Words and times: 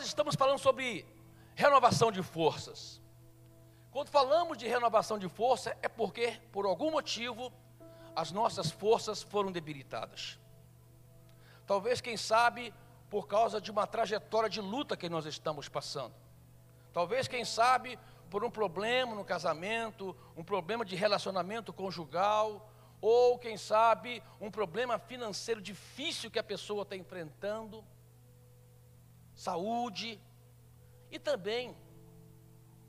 nós 0.00 0.06
estamos 0.06 0.34
falando 0.34 0.58
sobre 0.58 1.04
renovação 1.54 2.10
de 2.10 2.22
forças. 2.22 2.98
Quando 3.90 4.08
falamos 4.08 4.56
de 4.56 4.66
renovação 4.66 5.18
de 5.18 5.28
força, 5.28 5.76
é 5.82 5.88
porque, 5.88 6.40
por 6.50 6.64
algum 6.64 6.90
motivo, 6.90 7.52
as 8.16 8.32
nossas 8.32 8.70
forças 8.70 9.22
foram 9.22 9.52
debilitadas. 9.52 10.38
Talvez, 11.66 12.00
quem 12.00 12.16
sabe, 12.16 12.72
por 13.10 13.28
causa 13.28 13.60
de 13.60 13.70
uma 13.70 13.86
trajetória 13.86 14.48
de 14.48 14.62
luta 14.62 14.96
que 14.96 15.06
nós 15.06 15.26
estamos 15.26 15.68
passando. 15.68 16.14
Talvez, 16.94 17.28
quem 17.28 17.44
sabe, 17.44 17.98
por 18.30 18.42
um 18.42 18.50
problema 18.50 19.14
no 19.14 19.24
casamento, 19.24 20.16
um 20.34 20.42
problema 20.42 20.82
de 20.82 20.96
relacionamento 20.96 21.74
conjugal, 21.74 22.70
ou 23.02 23.38
quem 23.38 23.58
sabe, 23.58 24.22
um 24.40 24.50
problema 24.50 24.98
financeiro 24.98 25.60
difícil 25.60 26.30
que 26.30 26.38
a 26.38 26.42
pessoa 26.42 26.84
está 26.84 26.96
enfrentando, 26.96 27.84
saúde, 29.46 30.20
e 31.10 31.18
também 31.18 31.74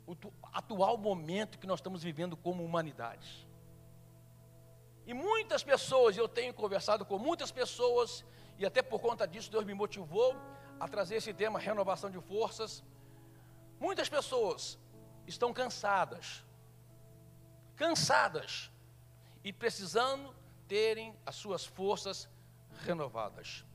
o 0.06 0.14
atual 0.52 0.98
momento 0.98 1.58
que 1.58 1.66
nós 1.66 1.80
estamos 1.80 2.04
vivendo 2.04 2.36
como 2.36 2.66
humanidade. 2.66 3.48
E 5.06 5.14
muitas 5.14 5.64
pessoas, 5.64 6.18
eu 6.18 6.28
tenho 6.28 6.54
conversado 6.54 7.06
com 7.06 7.18
muitas 7.18 7.52
pessoas, 7.52 8.26
e 8.60 8.66
até 8.66 8.82
por 8.82 9.00
conta 9.00 9.26
disso 9.26 9.50
Deus 9.50 9.64
me 9.64 9.74
motivou 9.74 10.36
a 10.78 10.88
trazer 10.88 11.16
esse 11.16 11.34
tema, 11.34 11.58
renovação 11.58 12.10
de 12.12 12.20
forças. 12.20 12.84
Muitas 13.80 14.10
pessoas 14.10 14.78
estão 15.26 15.54
cansadas, 15.54 16.44
cansadas, 17.78 18.70
e 19.44 19.54
precisando 19.54 20.36
terem 20.68 21.16
as 21.26 21.36
suas 21.36 21.66
forças 21.66 22.30
renovadas. 22.86 23.66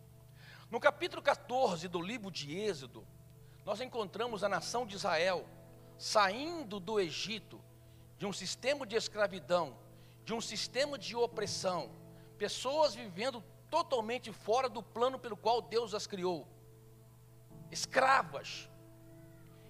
No 0.68 0.80
capítulo 0.80 1.22
14 1.22 1.86
do 1.86 2.00
livro 2.00 2.28
de 2.28 2.58
Êxodo, 2.58 3.06
nós 3.64 3.80
encontramos 3.80 4.42
a 4.42 4.48
nação 4.48 4.84
de 4.84 4.96
Israel 4.96 5.46
saindo 5.96 6.80
do 6.80 6.98
Egito, 6.98 7.60
de 8.18 8.26
um 8.26 8.32
sistema 8.32 8.84
de 8.84 8.96
escravidão, 8.96 9.78
de 10.24 10.34
um 10.34 10.40
sistema 10.40 10.98
de 10.98 11.14
opressão, 11.14 11.90
pessoas 12.36 12.96
vivendo 12.96 13.42
totalmente 13.70 14.32
fora 14.32 14.68
do 14.68 14.82
plano 14.82 15.20
pelo 15.20 15.36
qual 15.36 15.62
Deus 15.62 15.95
as 15.95 16.06
criou, 16.06 16.48
escravas. 17.70 18.68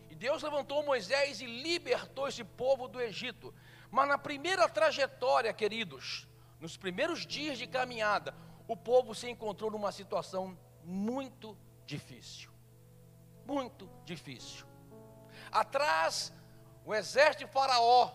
E 0.09 0.15
Deus 0.15 0.43
levantou 0.43 0.83
Moisés 0.83 1.43
e 1.43 1.47
libertou 1.47 2.27
esse 2.27 2.43
povo 2.43 2.89
do 2.89 3.01
Egito. 3.01 3.53
Mas 3.91 4.09
na 4.09 4.17
primeira 4.17 4.67
trajetória, 4.67 5.53
queridos, 5.53 6.27
nos 6.59 6.77
primeiros 6.79 7.27
dias 7.27 7.59
de 7.59 7.67
caminhada, 7.67 8.35
o 8.67 8.75
povo 8.75 9.15
se 9.15 9.29
encontrou 9.29 9.71
numa 9.71 9.93
situação 9.93 10.59
muito 10.87 11.57
difícil 11.85 12.57
muito 13.47 13.89
difícil. 14.05 14.67
Atrás, 15.51 16.33
o 16.85 16.95
exército 16.95 17.47
de 17.47 17.51
Faraó, 17.51 18.13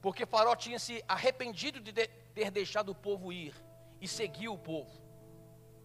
porque 0.00 0.24
Faraó 0.24 0.54
tinha 0.54 0.78
se 0.78 1.04
arrependido 1.08 1.80
de 1.80 1.92
ter 1.92 2.50
deixado 2.50 2.90
o 2.90 2.94
povo 2.94 3.32
ir 3.32 3.54
e 4.00 4.06
seguiu 4.06 4.54
o 4.54 4.58
povo 4.58 5.00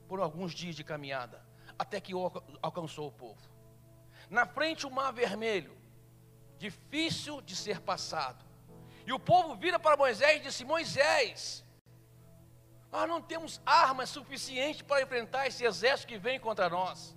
por 0.07 0.19
alguns 0.19 0.53
dias 0.53 0.75
de 0.75 0.83
caminhada, 0.83 1.43
até 1.77 1.99
que 1.99 2.13
alcançou 2.61 3.07
o 3.07 3.11
povo. 3.11 3.41
Na 4.29 4.45
frente, 4.45 4.85
o 4.85 4.91
mar 4.91 5.11
vermelho, 5.11 5.75
difícil 6.57 7.41
de 7.41 7.55
ser 7.55 7.81
passado. 7.81 8.45
E 9.05 9.11
o 9.11 9.19
povo 9.19 9.55
vira 9.55 9.79
para 9.79 9.97
Moisés 9.97 10.37
e 10.37 10.43
disse: 10.45 10.63
Moisés, 10.63 11.64
nós 12.95 13.09
não 13.09 13.21
temos 13.21 13.61
armas 13.65 14.09
suficientes 14.09 14.81
para 14.81 15.01
enfrentar 15.01 15.47
esse 15.47 15.63
exército 15.63 16.07
que 16.07 16.17
vem 16.17 16.39
contra 16.39 16.69
nós 16.69 17.15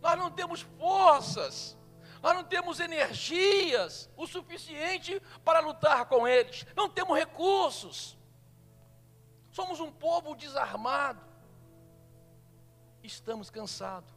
nós 0.00 0.16
não 0.18 0.30
temos 0.30 0.60
forças, 0.78 1.76
nós 2.22 2.34
não 2.34 2.44
temos 2.44 2.80
energias 2.80 4.08
o 4.16 4.26
suficiente 4.26 5.20
para 5.44 5.60
lutar 5.60 6.06
com 6.06 6.26
eles, 6.26 6.66
não 6.74 6.88
temos 6.88 7.16
recursos. 7.16 8.16
Somos 9.50 9.80
um 9.80 9.90
povo 9.90 10.34
desarmado, 10.34 11.20
estamos 13.02 13.50
cansados. 13.50 14.10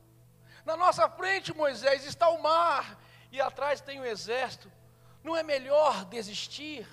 Na 0.65 0.77
nossa 0.77 1.09
frente, 1.09 1.53
Moisés, 1.53 2.05
está 2.05 2.29
o 2.29 2.41
mar 2.41 2.99
e 3.31 3.41
atrás 3.41 3.81
tem 3.81 3.99
o 3.99 4.05
exército. 4.05 4.71
Não 5.23 5.35
é 5.35 5.41
melhor 5.41 6.05
desistir? 6.05 6.87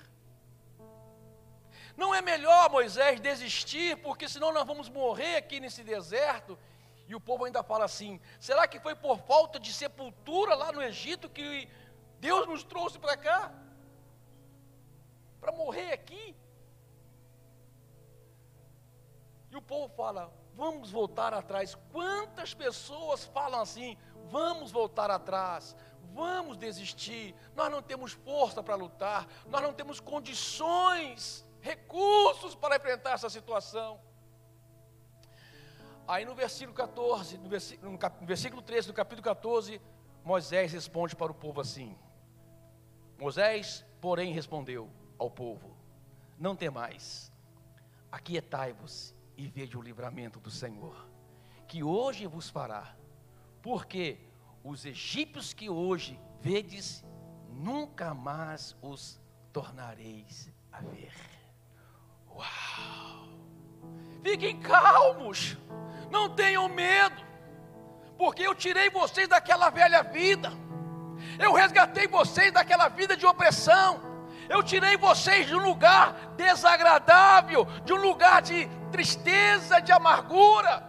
Não 2.01 2.15
é 2.15 2.21
melhor, 2.21 2.69
Moisés, 2.71 3.19
desistir, 3.19 3.97
porque 3.97 4.29
senão 4.33 4.53
nós 4.53 4.65
vamos 4.65 4.87
morrer 4.87 5.35
aqui 5.35 5.59
nesse 5.59 5.83
deserto 5.83 6.57
e 7.09 7.13
o 7.13 7.19
povo 7.19 7.43
ainda 7.43 7.61
fala 7.61 7.83
assim: 7.83 8.21
será 8.39 8.65
que 8.69 8.79
foi 8.79 8.95
por 8.95 9.17
falta 9.31 9.59
de 9.59 9.73
sepultura 9.73 10.55
lá 10.55 10.71
no 10.71 10.81
Egito 10.81 11.27
que 11.37 11.67
Deus 12.21 12.47
nos 12.47 12.63
trouxe 12.63 12.97
para 12.97 13.17
cá? 13.17 13.51
Para 15.41 15.51
morrer 15.51 15.91
aqui? 15.91 16.33
E 19.51 19.57
o 19.57 19.61
povo 19.61 19.93
fala: 19.93 20.31
vamos 20.55 20.91
voltar 20.91 21.33
atrás. 21.33 21.75
Quantas 21.91 22.53
pessoas 22.53 23.25
falam 23.25 23.59
assim: 23.59 23.97
vamos 24.29 24.71
voltar 24.71 25.11
atrás, 25.11 25.75
vamos 26.13 26.55
desistir, 26.55 27.35
nós 27.57 27.69
não 27.69 27.81
temos 27.81 28.13
força 28.13 28.63
para 28.63 28.75
lutar, 28.75 29.27
nós 29.47 29.61
não 29.61 29.73
temos 29.73 29.99
condições, 29.99 31.45
recursos 31.61 32.55
para 32.55 32.75
enfrentar 32.75 33.13
essa 33.13 33.29
situação. 33.29 33.99
Aí 36.07 36.25
no 36.25 36.33
versículo 36.33 36.75
14, 36.75 37.37
no 37.37 37.49
versículo, 37.49 37.91
no 37.91 38.25
versículo 38.25 38.61
13 38.61 38.87
do 38.87 38.93
capítulo 38.93 39.23
14, 39.23 39.79
Moisés 40.23 40.73
responde 40.73 41.15
para 41.15 41.31
o 41.31 41.35
povo 41.35 41.61
assim: 41.61 41.97
Moisés, 43.19 43.85
porém, 44.01 44.33
respondeu 44.33 44.89
ao 45.17 45.29
povo: 45.29 45.77
Não 46.37 46.55
temais, 46.55 47.31
aquietai-vos 48.11 49.13
e 49.37 49.47
veja 49.47 49.77
o 49.77 49.81
livramento 49.81 50.39
do 50.39 50.49
Senhor, 50.49 51.07
que 51.67 51.83
hoje 51.83 52.25
vos 52.25 52.49
fará, 52.49 52.95
porque 53.61 54.19
os 54.63 54.85
egípcios 54.85 55.53
que 55.53 55.69
hoje 55.69 56.19
vedes, 56.41 57.03
nunca 57.49 58.13
mais 58.13 58.75
os 58.81 59.21
tornareis 59.51 60.51
a 60.71 60.81
ver. 60.81 61.13
Uau! 62.39 63.27
Fiquem 64.23 64.59
calmos. 64.59 65.57
Não 66.09 66.29
tenham 66.29 66.67
medo, 66.67 67.21
porque 68.17 68.41
eu 68.41 68.55
tirei 68.55 68.89
vocês 68.89 69.27
daquela 69.27 69.69
velha 69.69 70.01
vida, 70.01 70.51
eu 71.37 71.53
resgatei 71.53 72.07
vocês 72.07 72.51
daquela 72.51 72.87
vida 72.87 73.15
de 73.15 73.27
opressão, 73.27 74.01
eu 74.49 74.63
tirei 74.63 74.97
vocês 74.97 75.45
de 75.45 75.53
um 75.53 75.59
lugar 75.59 76.33
desagradável, 76.35 77.65
de 77.85 77.93
um 77.93 77.97
lugar 78.01 78.41
de 78.41 78.67
tristeza, 78.91 79.79
de 79.79 79.91
amargura 79.91 80.88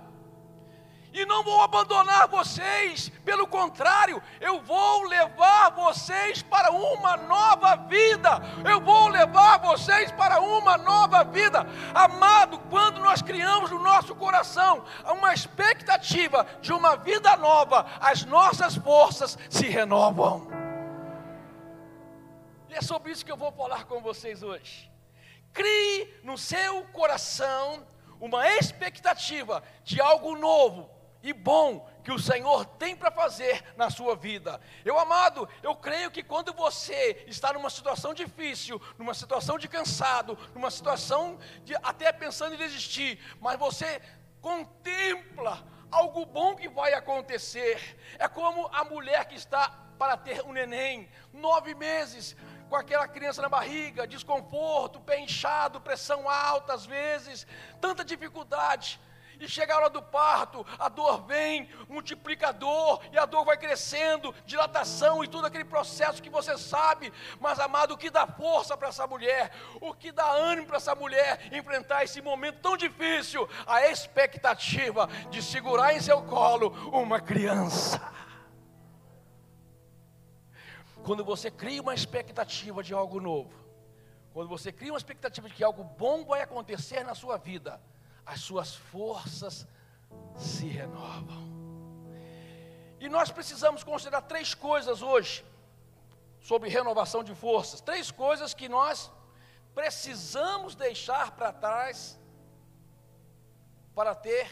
e 1.13 1.27
não 1.27 1.43
vou 1.43 1.61
abandonar 1.61 2.29
vocês, 2.29 3.09
pelo 3.25 3.47
contrário, 3.47 4.23
eu 4.41 4.61
vou 4.63 5.03
levar 5.05 5.71
vocês 5.71 6.43
para 6.43 6.71
uma 6.71 7.17
nova 7.17 7.77
vida. 7.77 8.41
Eu 8.69 8.81
vou 8.81 9.09
levar 9.09 9.59
vocês 9.59 10.13
para 10.13 10.41
uma 10.41 10.79
nova 10.79 11.25
vida. 11.25 11.67
Amado, 11.93 12.59
quando 12.71 13.01
nós 13.01 13.23
criamos 13.23 13.71
no 13.71 13.83
nosso 13.83 14.15
coração 14.15 14.85
uma 15.05 15.35
expectativa 15.35 16.47
de 16.61 16.73
uma 16.73 16.97
vida 16.97 17.37
nova, 17.37 17.87
as 18.01 18.25
nossas 18.25 18.77
forças 18.77 19.37
se 19.49 19.67
renovam. 19.67 20.49
E 22.69 22.75
é 22.75 22.81
sobre 22.81 23.11
isso 23.11 23.25
que 23.25 23.33
eu 23.33 23.37
vou 23.37 23.51
falar 23.51 23.85
com 23.85 24.01
vocês 24.01 24.45
hoje. 24.45 24.89
Crie 25.53 26.21
no 26.23 26.39
seu 26.39 26.85
coração 26.93 27.85
uma 28.21 28.49
expectativa 28.57 29.63
de 29.83 30.01
algo 30.01 30.37
novo, 30.37 30.89
e 31.23 31.33
bom 31.33 31.89
que 32.03 32.13
o 32.13 32.19
Senhor 32.19 32.65
tem 32.65 32.97
para 32.97 33.11
fazer 33.11 33.63
na 33.77 33.91
sua 33.91 34.17
vida. 34.17 34.61
Eu 34.85 34.99
amado, 34.99 35.49
eu 35.63 35.75
creio 35.75 36.11
que 36.11 36.23
quando 36.23 36.53
você 36.53 37.25
está 37.27 37.53
numa 37.53 37.71
situação 37.71 38.15
difícil, 38.15 38.81
numa 38.99 39.15
situação 39.15 39.59
de 39.59 39.69
cansado, 39.69 40.39
numa 40.55 40.71
situação 40.71 41.39
de 41.65 41.75
até 41.83 42.11
pensando 42.13 42.55
em 42.55 42.59
desistir, 42.59 43.19
mas 43.41 43.59
você 43.59 44.01
contempla 44.41 45.65
algo 45.91 46.25
bom 46.25 46.57
que 46.57 46.69
vai 46.69 46.95
acontecer. 46.95 47.99
É 48.19 48.27
como 48.29 48.69
a 48.73 48.85
mulher 48.85 49.27
que 49.27 49.35
está 49.35 49.69
para 49.99 50.17
ter 50.17 50.43
um 50.43 50.53
neném, 50.53 51.11
nove 51.33 51.75
meses, 51.75 52.35
com 52.71 52.77
aquela 52.77 53.07
criança 53.07 53.43
na 53.43 53.49
barriga, 53.49 54.07
desconforto, 54.07 55.01
pé 55.01 55.21
inchado, 55.21 55.81
pressão 55.81 56.29
alta 56.29 56.73
às 56.73 56.87
vezes, 56.87 57.47
tanta 57.81 58.05
dificuldade 58.05 58.99
e 59.41 59.49
chega 59.49 59.75
a 59.75 59.77
hora 59.79 59.91
do 59.91 60.03
parto, 60.03 60.65
a 60.79 60.89
dor 60.89 61.23
vem, 61.23 61.69
multiplicador, 61.89 63.01
e 63.13 63.19
a 63.19 63.25
dor 63.25 63.45
vai 63.45 63.57
crescendo, 63.57 64.35
dilatação 64.45 65.25
e 65.25 65.29
todo 65.29 65.47
aquele 65.47 65.65
processo 65.65 66.23
que 66.23 66.29
você 66.29 66.57
sabe, 66.59 67.13
mas 67.41 67.59
amado, 67.59 67.95
o 67.95 67.99
que 67.99 68.11
dá 68.11 68.27
força 68.27 68.77
para 68.77 68.89
essa 68.89 69.07
mulher, 69.07 69.51
o 69.81 69.95
que 69.95 70.13
dá 70.13 70.31
ânimo 70.31 70.67
para 70.67 70.77
essa 70.77 70.95
mulher 70.95 71.49
enfrentar 71.53 72.05
esse 72.05 72.21
momento 72.21 72.61
tão 72.61 72.77
difícil, 72.77 73.49
a 73.67 73.89
expectativa 73.89 75.09
de 75.31 75.43
segurar 75.43 75.95
em 75.95 76.01
seu 76.01 76.23
colo 76.23 76.71
uma 76.93 77.21
criança. 77.21 78.01
quando 81.03 81.25
você 81.25 81.51
cria 81.51 81.81
uma 81.81 81.95
expectativa 81.95 82.83
de 82.83 82.93
algo 82.93 83.21
novo, 83.21 83.59
quando 84.33 84.49
você 84.49 84.71
cria 84.71 84.93
uma 84.93 84.99
expectativa 84.99 85.49
de 85.49 85.55
que 85.55 85.65
algo 85.65 85.83
bom 85.83 86.25
vai 86.25 86.43
acontecer 86.43 87.03
na 87.03 87.15
sua 87.15 87.37
vida, 87.37 87.81
as 88.31 88.41
suas 88.41 88.77
forças 88.77 89.67
se 90.37 90.67
renovam. 90.69 91.43
E 93.01 93.09
nós 93.09 93.29
precisamos 93.33 93.83
considerar 93.83 94.23
três 94.23 94.55
coisas 94.55 95.03
hoje 95.03 95.45
sobre 96.41 96.69
renovação 96.69 97.25
de 97.25 97.35
forças. 97.35 97.81
Três 97.81 98.11
coisas 98.13 98.55
que 98.55 98.69
nós 98.69 99.11
precisamos 99.75 100.77
deixar 100.77 101.33
para 101.33 101.53
trás 101.53 102.19
para 103.97 104.15
ter 104.15 104.49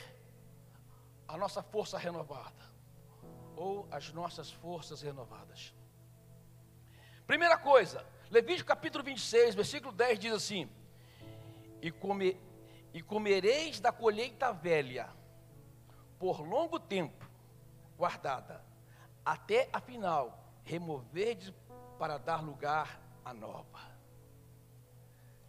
a 1.29 1.37
nossa 1.37 1.63
força 1.63 1.97
renovada 1.97 2.65
ou 3.55 3.87
as 3.93 4.13
nossas 4.13 4.51
forças 4.51 5.03
renovadas. 5.03 5.73
Primeira 7.29 7.57
coisa, 7.57 8.05
Levítico 8.29 8.69
capítulo 8.69 9.05
26, 9.05 9.55
versículo 9.55 9.93
10 9.93 10.19
diz 10.19 10.33
assim: 10.33 10.69
E, 11.81 11.93
come, 11.93 12.41
e 12.93 13.03
comereis 13.03 13.81
da 13.81 13.93
colheita 13.93 14.53
velha, 14.53 15.09
por 16.19 16.41
longo 16.41 16.81
tempo 16.81 17.29
guardada, 17.97 18.65
até 19.25 19.69
afinal 19.73 20.45
removerdes 20.65 21.53
para 21.99 22.19
dar 22.19 22.43
lugar 22.43 23.01
à 23.25 23.35
nova. 23.35 23.81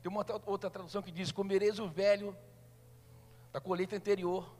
Tem 0.01 0.11
uma 0.11 0.25
outra 0.45 0.69
tradução 0.69 1.01
que 1.01 1.11
diz: 1.11 1.31
Comereis 1.31 1.79
o 1.79 1.87
velho 1.87 2.35
da 3.51 3.59
colheita 3.59 3.95
anterior, 3.95 4.55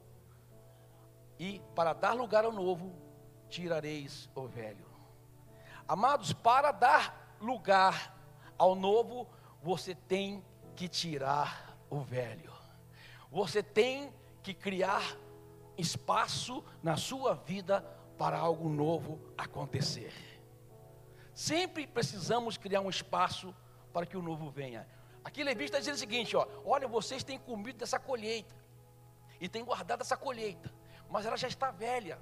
e 1.38 1.60
para 1.74 1.92
dar 1.92 2.12
lugar 2.12 2.44
ao 2.44 2.52
novo, 2.52 2.92
tirareis 3.48 4.28
o 4.34 4.46
velho. 4.46 4.86
Amados, 5.88 6.32
para 6.32 6.70
dar 6.70 7.36
lugar 7.40 8.16
ao 8.56 8.74
novo, 8.74 9.26
você 9.62 9.94
tem 9.94 10.44
que 10.76 10.88
tirar 10.88 11.76
o 11.88 12.00
velho. 12.00 12.49
Você 13.30 13.62
tem 13.62 14.12
que 14.42 14.52
criar 14.52 15.16
espaço 15.78 16.64
na 16.82 16.96
sua 16.96 17.34
vida 17.34 17.80
para 18.18 18.38
algo 18.38 18.68
novo 18.68 19.20
acontecer. 19.36 20.12
Sempre 21.34 21.86
precisamos 21.86 22.56
criar 22.56 22.80
um 22.80 22.90
espaço 22.90 23.54
para 23.92 24.04
que 24.04 24.16
o 24.16 24.22
novo 24.22 24.50
venha. 24.50 24.86
Aqui 25.24 25.42
Levi 25.42 25.64
está 25.64 25.78
dizendo 25.78 25.94
o 25.94 25.98
seguinte: 25.98 26.36
ó, 26.36 26.46
olha, 26.64 26.88
vocês 26.88 27.22
têm 27.22 27.38
comido 27.38 27.78
dessa 27.78 27.98
colheita 27.98 28.54
e 29.40 29.48
têm 29.48 29.64
guardado 29.64 30.02
essa 30.02 30.16
colheita, 30.16 30.72
mas 31.08 31.24
ela 31.24 31.36
já 31.36 31.48
está 31.48 31.70
velha. 31.70 32.18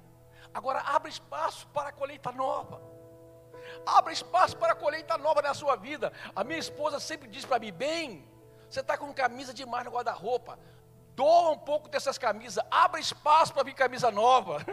Agora 0.53 0.79
abra 0.79 1.09
espaço 1.09 1.67
para 1.67 1.89
a 1.89 1.91
colheita 1.91 2.31
nova. 2.31 2.81
Abra 3.85 4.13
espaço 4.13 4.57
para 4.57 4.73
a 4.73 4.75
colheita 4.75 5.17
nova 5.17 5.41
na 5.41 5.53
sua 5.53 5.75
vida. 5.75 6.13
A 6.35 6.43
minha 6.43 6.59
esposa 6.59 6.99
sempre 6.99 7.27
diz 7.27 7.45
para 7.45 7.59
mim: 7.59 7.71
bem, 7.71 8.27
você 8.69 8.79
está 8.79 8.97
com 8.97 9.13
camisa 9.13 9.53
demais 9.53 9.85
no 9.85 9.91
guarda-roupa. 9.91 10.59
Doa 11.19 11.51
um 11.51 11.57
pouco 11.57 11.89
dessas 11.89 12.17
camisas, 12.17 12.63
abra 12.71 12.97
espaço 12.97 13.53
para 13.53 13.63
vir 13.63 13.73
camisa 13.73 14.09
nova. 14.09 14.65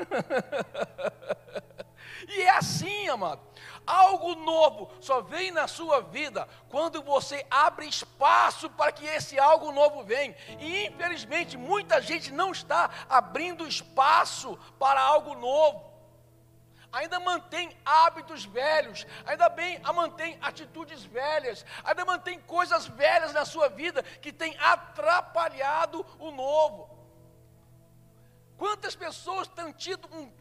e 2.28 2.42
é 2.42 2.50
assim, 2.50 3.08
amado. 3.08 3.40
Algo 3.84 4.36
novo 4.36 4.88
só 5.00 5.20
vem 5.20 5.50
na 5.50 5.66
sua 5.66 6.02
vida 6.02 6.46
quando 6.68 7.02
você 7.02 7.44
abre 7.50 7.88
espaço 7.88 8.70
para 8.70 8.92
que 8.92 9.04
esse 9.04 9.36
algo 9.36 9.72
novo 9.72 10.04
venha. 10.04 10.36
E 10.60 10.86
infelizmente 10.86 11.56
muita 11.56 12.00
gente 12.00 12.30
não 12.32 12.52
está 12.52 12.90
abrindo 13.08 13.66
espaço 13.66 14.56
para 14.78 15.00
algo 15.00 15.34
novo 15.34 15.85
ainda 16.96 17.20
mantém 17.20 17.76
hábitos 17.84 18.46
velhos, 18.46 19.06
ainda 19.26 19.50
bem 19.50 19.78
mantém 19.94 20.38
atitudes 20.40 21.04
velhas, 21.04 21.64
ainda 21.84 22.06
mantém 22.06 22.40
coisas 22.40 22.86
velhas 22.86 23.34
na 23.34 23.44
sua 23.44 23.68
vida 23.68 24.02
que 24.02 24.32
tem 24.32 24.56
atrapalhado 24.58 26.04
o 26.18 26.30
novo. 26.30 26.88
Quantas 28.56 28.96
pessoas 28.96 29.46
têm 29.46 29.70
tido 29.72 30.08
um, 30.10 30.32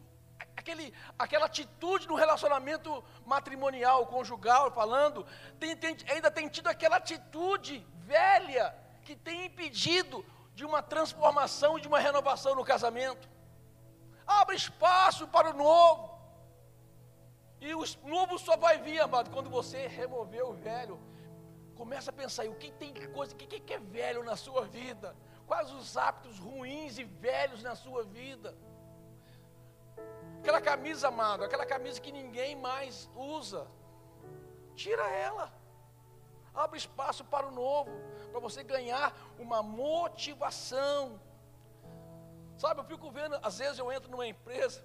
aquele, 0.55 0.93
aquela 1.19 1.47
atitude 1.47 2.07
no 2.07 2.15
relacionamento 2.15 3.03
matrimonial, 3.25 4.07
conjugal, 4.07 4.71
falando, 4.71 5.25
tem, 5.59 5.75
tem, 5.75 5.97
ainda 6.09 6.31
tem 6.31 6.47
tido 6.47 6.67
aquela 6.67 6.95
atitude 6.95 7.85
velha 7.97 8.73
que 9.03 9.13
tem 9.13 9.47
impedido 9.47 10.25
de 10.53 10.63
uma 10.63 10.81
transformação, 10.81 11.77
de 11.77 11.89
uma 11.89 11.99
renovação 11.99 12.55
no 12.55 12.63
casamento. 12.63 13.27
Abre 14.25 14.55
espaço 14.55 15.27
para 15.27 15.49
o 15.49 15.53
novo. 15.53 16.14
E 17.59 17.73
o 17.73 17.83
novo 18.03 18.37
só 18.37 18.57
vai 18.57 18.77
vir, 18.79 18.99
amado, 18.99 19.31
quando 19.31 19.49
você 19.49 19.87
remover 19.87 20.45
o 20.45 20.53
velho. 20.53 20.99
Começa 21.75 22.09
a 22.09 22.13
pensar 22.13 22.43
aí, 22.43 22.49
o 22.49 22.55
que 22.55 22.71
tem 22.71 22.93
coisa, 23.11 23.33
o 23.33 23.37
que, 23.37 23.59
que 23.59 23.73
é 23.73 23.79
velho 23.79 24.23
na 24.23 24.35
sua 24.35 24.65
vida? 24.65 25.15
Quais 25.45 25.71
os 25.71 25.97
hábitos 25.97 26.39
ruins 26.39 26.97
e 26.97 27.03
velhos 27.03 27.61
na 27.61 27.75
sua 27.75 28.03
vida? 28.03 28.55
Aquela 30.39 30.61
camisa, 30.61 31.07
amado, 31.07 31.43
aquela 31.43 31.65
camisa 31.65 31.99
que 31.99 32.11
ninguém 32.11 32.55
mais 32.55 33.09
usa. 33.15 33.67
Tira 34.75 35.07
ela. 35.09 35.51
Abre 36.53 36.77
espaço 36.77 37.23
para 37.25 37.47
o 37.47 37.51
novo, 37.51 37.91
para 38.31 38.39
você 38.39 38.63
ganhar 38.63 39.13
uma 39.37 39.61
motivação. 39.61 41.19
Sabe, 42.57 42.79
eu 42.79 42.85
fico 42.85 43.11
vendo, 43.11 43.37
às 43.41 43.57
vezes 43.57 43.77
eu 43.77 43.91
entro 43.91 44.09
numa 44.09 44.27
empresa. 44.27 44.83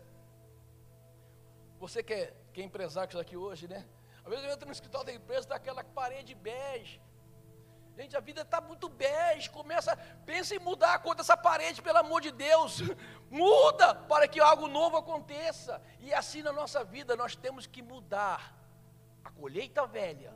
Você 1.90 2.04
quer 2.04 2.37
que 2.52 2.60
é 2.60 2.64
empresário 2.64 3.19
aqui 3.19 3.37
hoje, 3.37 3.66
né? 3.66 3.84
Às 4.25 4.31
vezes 4.31 4.44
eu 4.44 4.52
entro 4.52 4.66
no 4.66 4.72
escritório 4.72 5.06
da 5.06 5.12
empresa, 5.12 5.40
está 5.40 5.56
aquela 5.56 5.82
parede 5.82 6.37
bege. 6.37 7.00
Gente, 7.96 8.16
a 8.16 8.20
vida 8.20 8.42
está 8.42 8.60
muito 8.60 8.88
bege. 8.88 9.50
Começa, 9.50 9.96
pensa 10.25 10.54
em 10.54 10.60
mudar 10.60 10.94
a 10.94 10.98
cor 11.00 11.16
dessa 11.16 11.37
parede, 11.37 11.82
pelo 11.82 11.98
amor 11.98 12.20
de 12.20 12.31
Deus. 12.31 12.78
Muda 13.28 13.92
para 13.92 14.28
que 14.28 14.38
algo 14.38 14.69
novo 14.69 14.98
aconteça. 14.98 15.82
E 15.98 16.14
assim 16.14 16.42
na 16.42 16.52
nossa 16.52 16.84
vida 16.84 17.16
nós 17.16 17.34
temos 17.34 17.66
que 17.66 17.82
mudar 17.82 18.56
a 19.25 19.31
colheita 19.32 19.84
velha, 19.84 20.32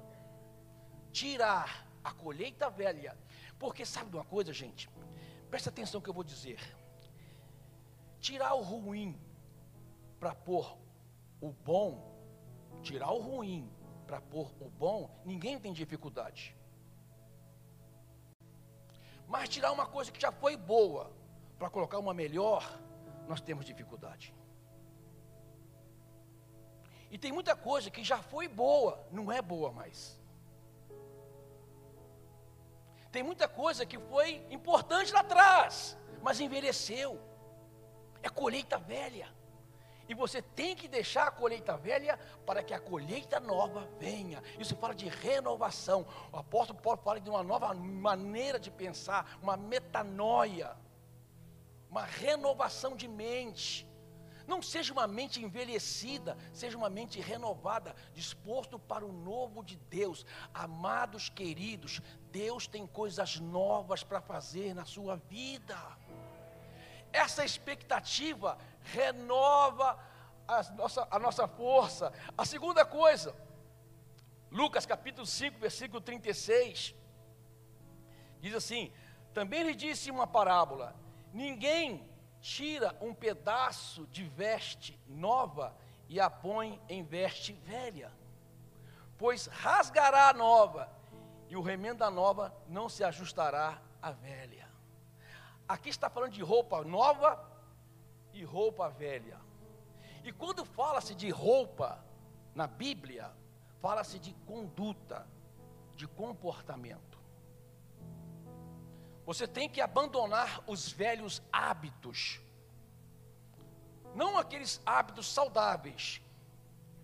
tirar 1.13 1.87
a 2.03 2.13
colheita 2.13 2.69
velha. 2.69 3.17
Porque 3.61 3.87
sabe 3.87 4.11
de 4.11 4.17
uma 4.17 4.25
coisa, 4.25 4.53
gente? 4.53 4.91
Presta 5.49 5.71
atenção 5.71 6.01
que 6.01 6.11
eu 6.11 6.15
vou 6.15 6.25
dizer. 6.25 6.59
Tirar 8.19 8.55
o 8.55 8.61
ruim 8.61 9.17
para 10.19 10.35
pôr 10.35 10.83
o 11.47 11.53
bom 11.53 12.15
tirar 12.83 13.11
o 13.13 13.21
ruim 13.21 13.71
para 14.07 14.21
pôr 14.21 14.51
o 14.61 14.69
bom, 14.69 15.11
ninguém 15.25 15.59
tem 15.59 15.73
dificuldade. 15.73 16.57
Mas 19.27 19.49
tirar 19.49 19.73
uma 19.73 19.87
coisa 19.87 20.13
que 20.13 20.21
já 20.21 20.31
foi 20.31 20.57
boa 20.57 21.11
para 21.59 21.71
colocar 21.71 21.99
uma 21.99 22.15
melhor, 22.15 22.63
nós 23.27 23.41
temos 23.41 23.65
dificuldade. 23.65 24.35
E 27.11 27.19
tem 27.19 27.33
muita 27.33 27.55
coisa 27.55 27.91
que 27.91 28.03
já 28.03 28.19
foi 28.23 28.49
boa, 28.49 29.07
não 29.11 29.31
é 29.31 29.41
boa 29.41 29.71
mais. 29.71 30.21
Tem 33.13 33.23
muita 33.23 33.47
coisa 33.47 33.87
que 33.87 33.99
foi 33.99 34.45
importante 34.51 35.13
lá 35.13 35.21
atrás, 35.21 35.97
mas 36.23 36.41
envelheceu. 36.41 37.21
É 38.23 38.29
colheita 38.29 38.77
velha. 38.77 39.29
E 40.09 40.15
você 40.15 40.43
tem 40.43 40.77
que 40.77 40.87
deixar 40.87 41.29
a 41.29 41.31
colheita 41.31 41.77
velha 41.77 42.19
para 42.45 42.63
que 42.63 42.75
a 42.75 42.81
colheita 42.81 43.41
nova 43.41 43.89
venha. 43.99 44.43
Isso 44.59 44.77
fala 44.77 44.95
de 44.95 45.09
renovação. 45.09 46.07
O 46.33 46.37
apóstolo 46.37 46.79
Paulo 46.79 47.01
fala 47.03 47.21
de 47.21 47.31
uma 47.31 47.43
nova 47.43 47.73
maneira 47.73 48.59
de 48.59 48.71
pensar, 48.71 49.39
uma 49.43 49.57
metanoia, 49.57 50.77
uma 51.91 52.05
renovação 52.05 52.95
de 52.97 53.09
mente. 53.09 53.89
Não 54.47 54.61
seja 54.61 54.93
uma 54.93 55.07
mente 55.07 55.43
envelhecida, 55.43 56.37
seja 56.53 56.77
uma 56.77 56.91
mente 56.91 57.19
renovada, 57.19 57.95
disposto 58.13 58.79
para 58.79 59.05
o 59.05 59.13
novo 59.13 59.65
de 59.65 59.77
Deus. 59.77 60.27
Amados 60.53 61.31
queridos, 61.31 62.03
Deus 62.31 62.67
tem 62.67 62.87
coisas 62.87 63.41
novas 63.41 64.03
para 64.03 64.21
fazer 64.21 64.75
na 64.75 64.85
sua 64.85 65.17
vida. 65.17 65.79
Essa 67.11 67.45
expectativa 67.45 68.59
renova 68.85 69.99
a 70.47 70.63
nossa, 70.73 71.09
a 71.11 71.19
nossa 71.19 71.49
força. 71.49 72.13
A 72.37 72.45
segunda 72.45 72.85
coisa, 72.85 73.35
Lucas 74.51 74.87
capítulo 74.87 75.27
5, 75.27 75.59
versículo 75.59 76.01
36, 76.01 76.95
diz 78.41 78.55
assim: 78.55 78.93
Também 79.33 79.63
lhe 79.63 79.75
disse 79.75 80.11
uma 80.11 80.27
parábola: 80.27 80.95
Ninguém 81.33 82.09
tira 82.41 82.95
um 83.01 83.15
pedaço 83.15 84.07
de 84.09 84.25
veste 84.25 85.01
nova 85.09 85.75
e 86.09 86.21
a 86.21 86.29
põe 86.29 86.81
em 86.89 87.03
veste 87.03 87.55
velha, 87.55 88.13
pois 89.17 89.47
rasgará 89.47 90.29
a 90.29 90.35
nova, 90.35 90.93
e 91.49 91.57
o 91.57 91.63
remendo 91.63 92.01
da 92.01 92.11
nova 92.11 92.55
não 92.69 92.89
se 92.89 93.03
ajustará 93.03 93.81
à 94.03 94.11
velha. 94.11 94.69
Aqui 95.67 95.89
está 95.89 96.11
falando 96.11 96.33
de 96.33 96.43
roupa 96.43 96.85
nova 96.85 97.54
e 98.35 98.45
roupa 98.45 98.89
velha. 98.89 99.41
E 100.23 100.33
quando 100.33 100.65
fala-se 100.65 101.15
de 101.15 101.31
roupa 101.31 102.05
na 102.55 102.67
Bíblia, 102.67 103.31
fala-se 103.81 104.19
de 104.19 104.33
conduta, 104.47 105.27
de 105.95 106.07
comportamento. 106.07 107.19
Você 109.25 109.47
tem 109.47 109.69
que 109.69 109.81
abandonar 109.81 110.63
os 110.67 110.91
velhos 110.91 111.43
hábitos, 111.53 112.41
não 114.15 114.37
aqueles 114.37 114.81
hábitos 114.85 115.27
saudáveis. 115.27 116.21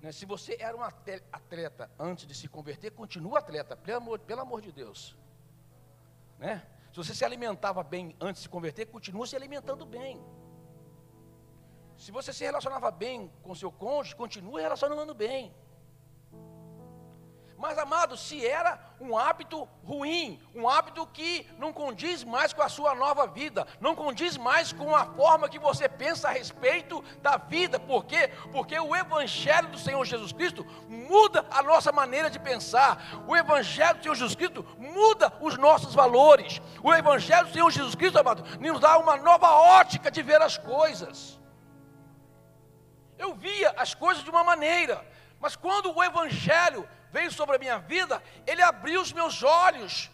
Né? 0.00 0.12
Se 0.12 0.24
você 0.24 0.56
era 0.60 0.76
um 0.76 0.82
atleta 0.82 1.90
antes 1.98 2.26
de 2.26 2.34
se 2.34 2.48
converter, 2.48 2.90
continua 2.92 3.38
atleta, 3.38 3.76
pelo 3.76 3.98
amor, 3.98 4.18
pelo 4.20 4.40
amor 4.40 4.60
de 4.60 4.70
Deus. 4.72 5.16
Né? 6.38 6.66
Se 6.90 6.96
você 6.96 7.14
se 7.14 7.24
alimentava 7.24 7.82
bem 7.82 8.16
antes 8.20 8.42
de 8.42 8.44
se 8.44 8.48
converter, 8.48 8.86
continua 8.86 9.26
se 9.26 9.36
alimentando 9.36 9.84
bem. 9.86 10.22
Se 12.00 12.10
você 12.10 12.32
se 12.32 12.42
relacionava 12.42 12.90
bem 12.90 13.30
com 13.42 13.54
seu 13.54 13.70
cônjuge, 13.70 14.16
continue 14.16 14.62
relacionando 14.62 15.12
bem. 15.12 15.54
Mas, 17.58 17.76
amado, 17.76 18.16
se 18.16 18.46
era 18.46 18.80
um 18.98 19.18
hábito 19.18 19.68
ruim, 19.84 20.40
um 20.54 20.66
hábito 20.66 21.06
que 21.08 21.46
não 21.58 21.74
condiz 21.74 22.24
mais 22.24 22.54
com 22.54 22.62
a 22.62 22.70
sua 22.70 22.94
nova 22.94 23.26
vida, 23.26 23.66
não 23.82 23.94
condiz 23.94 24.38
mais 24.38 24.72
com 24.72 24.96
a 24.96 25.04
forma 25.04 25.46
que 25.46 25.58
você 25.58 25.90
pensa 25.90 26.28
a 26.28 26.32
respeito 26.32 27.04
da 27.20 27.36
vida, 27.36 27.78
por 27.78 28.06
quê? 28.06 28.30
Porque 28.50 28.80
o 28.80 28.96
Evangelho 28.96 29.68
do 29.68 29.78
Senhor 29.78 30.02
Jesus 30.06 30.32
Cristo 30.32 30.64
muda 30.88 31.44
a 31.50 31.62
nossa 31.62 31.92
maneira 31.92 32.30
de 32.30 32.38
pensar, 32.38 33.22
o 33.28 33.36
Evangelho 33.36 33.98
do 33.98 34.02
Senhor 34.04 34.14
Jesus 34.14 34.34
Cristo 34.34 34.64
muda 34.78 35.30
os 35.38 35.58
nossos 35.58 35.94
valores, 35.94 36.62
o 36.82 36.94
Evangelho 36.94 37.48
do 37.48 37.52
Senhor 37.52 37.70
Jesus 37.70 37.94
Cristo, 37.94 38.18
amado, 38.18 38.42
nos 38.58 38.80
dá 38.80 38.96
uma 38.96 39.18
nova 39.18 39.50
ótica 39.50 40.10
de 40.10 40.22
ver 40.22 40.40
as 40.40 40.56
coisas. 40.56 41.39
Eu 43.24 43.34
via 43.34 43.70
as 43.76 43.92
coisas 44.02 44.24
de 44.24 44.30
uma 44.34 44.42
maneira, 44.42 44.96
mas 45.38 45.54
quando 45.54 45.94
o 45.94 46.02
Evangelho 46.02 46.88
veio 47.12 47.30
sobre 47.30 47.56
a 47.56 47.58
minha 47.58 47.78
vida, 47.78 48.22
ele 48.46 48.62
abriu 48.62 48.98
os 49.00 49.12
meus 49.12 49.42
olhos 49.42 50.10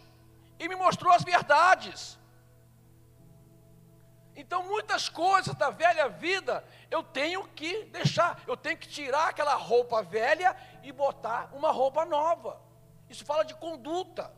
e 0.59 0.67
me 0.67 0.75
mostrou 0.75 1.13
as 1.13 1.23
verdades. 1.23 2.19
Então, 4.35 4.61
muitas 4.63 5.07
coisas 5.07 5.55
da 5.55 5.69
velha 5.69 6.09
vida 6.09 6.63
eu 6.91 7.01
tenho 7.01 7.47
que 7.59 7.85
deixar, 7.85 8.41
eu 8.45 8.57
tenho 8.57 8.77
que 8.77 8.87
tirar 8.87 9.29
aquela 9.29 9.55
roupa 9.55 10.03
velha 10.03 10.55
e 10.83 10.91
botar 10.91 11.49
uma 11.53 11.71
roupa 11.71 12.05
nova. 12.05 12.61
Isso 13.09 13.23
fala 13.25 13.45
de 13.45 13.55
conduta. 13.55 14.31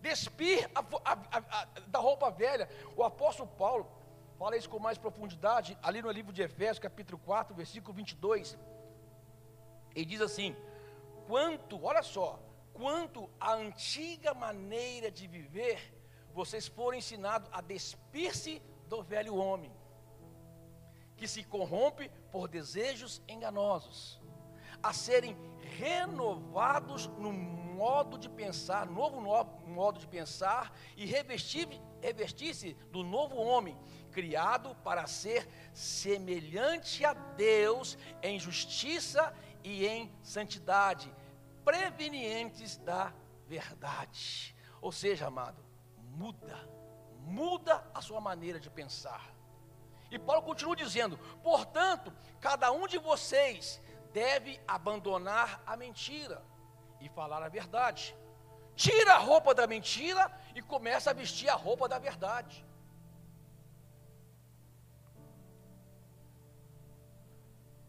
Despir 0.00 0.70
a, 0.74 0.80
a, 0.80 1.38
a, 1.38 1.66
da 1.86 1.98
roupa 1.98 2.30
velha. 2.30 2.68
O 2.94 3.02
apóstolo 3.02 3.48
Paulo 3.48 3.90
fala 4.38 4.56
isso 4.56 4.68
com 4.68 4.78
mais 4.78 4.98
profundidade 4.98 5.78
ali 5.82 6.02
no 6.02 6.10
livro 6.10 6.32
de 6.32 6.42
Efésios, 6.42 6.78
capítulo 6.78 7.18
4, 7.18 7.54
versículo 7.54 7.92
22. 7.94 8.58
Ele 9.94 10.04
diz 10.04 10.20
assim: 10.20 10.56
quanto, 11.26 11.82
olha 11.82 12.02
só, 12.02 12.38
quanto 12.72 13.30
a 13.40 13.54
antiga 13.54 14.34
maneira 14.34 15.10
de 15.10 15.26
viver, 15.26 15.78
vocês 16.32 16.66
foram 16.66 16.98
ensinados 16.98 17.48
a 17.52 17.60
despir-se 17.60 18.60
do 18.88 19.02
velho 19.02 19.36
homem, 19.36 19.72
que 21.16 21.28
se 21.28 21.44
corrompe 21.44 22.10
por 22.32 22.48
desejos 22.48 23.22
enganosos, 23.28 24.20
a 24.82 24.92
serem 24.92 25.36
renovados 25.78 27.06
no 27.06 27.32
modo 27.32 28.18
de 28.18 28.28
pensar, 28.28 28.86
novo, 28.86 29.20
novo 29.20 29.66
modo 29.66 29.98
de 29.98 30.06
pensar, 30.06 30.76
e 30.96 31.06
revestir-se 31.06 32.74
do 32.90 33.02
novo 33.02 33.36
homem, 33.36 33.78
criado 34.14 34.74
para 34.76 35.06
ser 35.06 35.48
semelhante 35.72 37.04
a 37.04 37.12
Deus 37.12 37.98
em 38.22 38.38
justiça 38.38 39.34
e 39.64 39.84
em 39.84 40.14
santidade, 40.22 41.12
prevenientes 41.64 42.76
da 42.76 43.12
verdade. 43.46 44.54
Ou 44.80 44.92
seja, 44.92 45.26
amado, 45.26 45.62
muda, 45.98 46.56
muda 47.18 47.84
a 47.92 48.00
sua 48.00 48.20
maneira 48.20 48.60
de 48.60 48.70
pensar. 48.70 49.34
E 50.10 50.18
Paulo 50.18 50.42
continua 50.42 50.76
dizendo: 50.76 51.18
portanto, 51.42 52.12
cada 52.40 52.70
um 52.70 52.86
de 52.86 52.98
vocês 52.98 53.82
deve 54.12 54.60
abandonar 54.68 55.60
a 55.66 55.76
mentira 55.76 56.40
e 57.00 57.08
falar 57.08 57.42
a 57.42 57.48
verdade. 57.48 58.16
Tira 58.76 59.14
a 59.14 59.18
roupa 59.18 59.54
da 59.54 59.66
mentira 59.66 60.30
e 60.54 60.62
começa 60.62 61.10
a 61.10 61.14
vestir 61.14 61.48
a 61.48 61.54
roupa 61.54 61.88
da 61.88 61.98
verdade. 61.98 62.64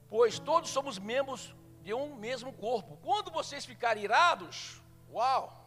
Pois 0.09 0.39
todos 0.39 0.69
somos 0.69 0.97
membros 0.99 1.53
de 1.81 1.93
um 1.93 2.15
mesmo 2.15 2.51
corpo. 2.53 2.97
Quando 3.03 3.31
vocês 3.31 3.65
ficarem 3.65 4.03
irados, 4.03 4.81
uau! 5.11 5.65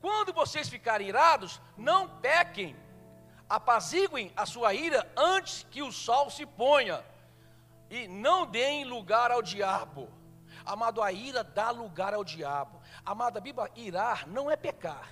Quando 0.00 0.32
vocês 0.32 0.68
ficarem 0.68 1.08
irados, 1.08 1.60
não 1.76 2.08
pequem, 2.08 2.76
apaziguem 3.48 4.32
a 4.36 4.44
sua 4.44 4.74
ira 4.74 5.10
antes 5.16 5.66
que 5.70 5.82
o 5.82 5.90
sol 5.90 6.28
se 6.28 6.44
ponha, 6.44 7.02
e 7.88 8.08
não 8.08 8.46
deem 8.46 8.84
lugar 8.84 9.30
ao 9.30 9.40
diabo. 9.40 10.08
Amado, 10.64 11.02
a 11.02 11.12
ira 11.12 11.44
dá 11.44 11.70
lugar 11.70 12.14
ao 12.14 12.24
diabo. 12.24 12.80
Amado, 13.04 13.36
a 13.38 13.40
Bíblia, 13.40 13.70
irar 13.76 14.26
não 14.26 14.50
é 14.50 14.56
pecar, 14.56 15.08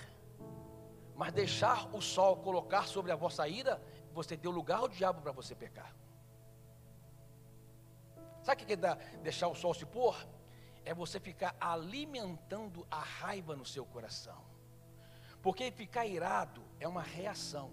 mas 1.15 1.31
deixar 1.31 1.87
o 1.95 2.01
sol 2.01 2.37
colocar 2.37 2.87
sobre 2.87 3.11
a 3.11 3.15
vossa 3.15 3.47
ira, 3.47 3.81
você 4.13 4.35
deu 4.35 4.51
lugar 4.51 4.79
ao 4.79 4.87
diabo 4.87 5.21
para 5.21 5.31
você 5.31 5.55
pecar. 5.55 5.93
Sabe 8.43 8.63
o 8.63 8.65
que 8.65 8.73
é 8.73 8.95
deixar 9.21 9.47
o 9.47 9.55
sol 9.55 9.73
se 9.73 9.85
pôr? 9.85 10.15
É 10.85 10.93
você 10.93 11.19
ficar 11.19 11.55
alimentando 11.59 12.85
a 12.91 12.99
raiva 12.99 13.55
no 13.55 13.65
seu 13.65 13.85
coração. 13.85 14.43
Porque 15.41 15.71
ficar 15.71 16.05
irado 16.05 16.61
é 16.79 16.87
uma 16.87 17.01
reação. 17.01 17.71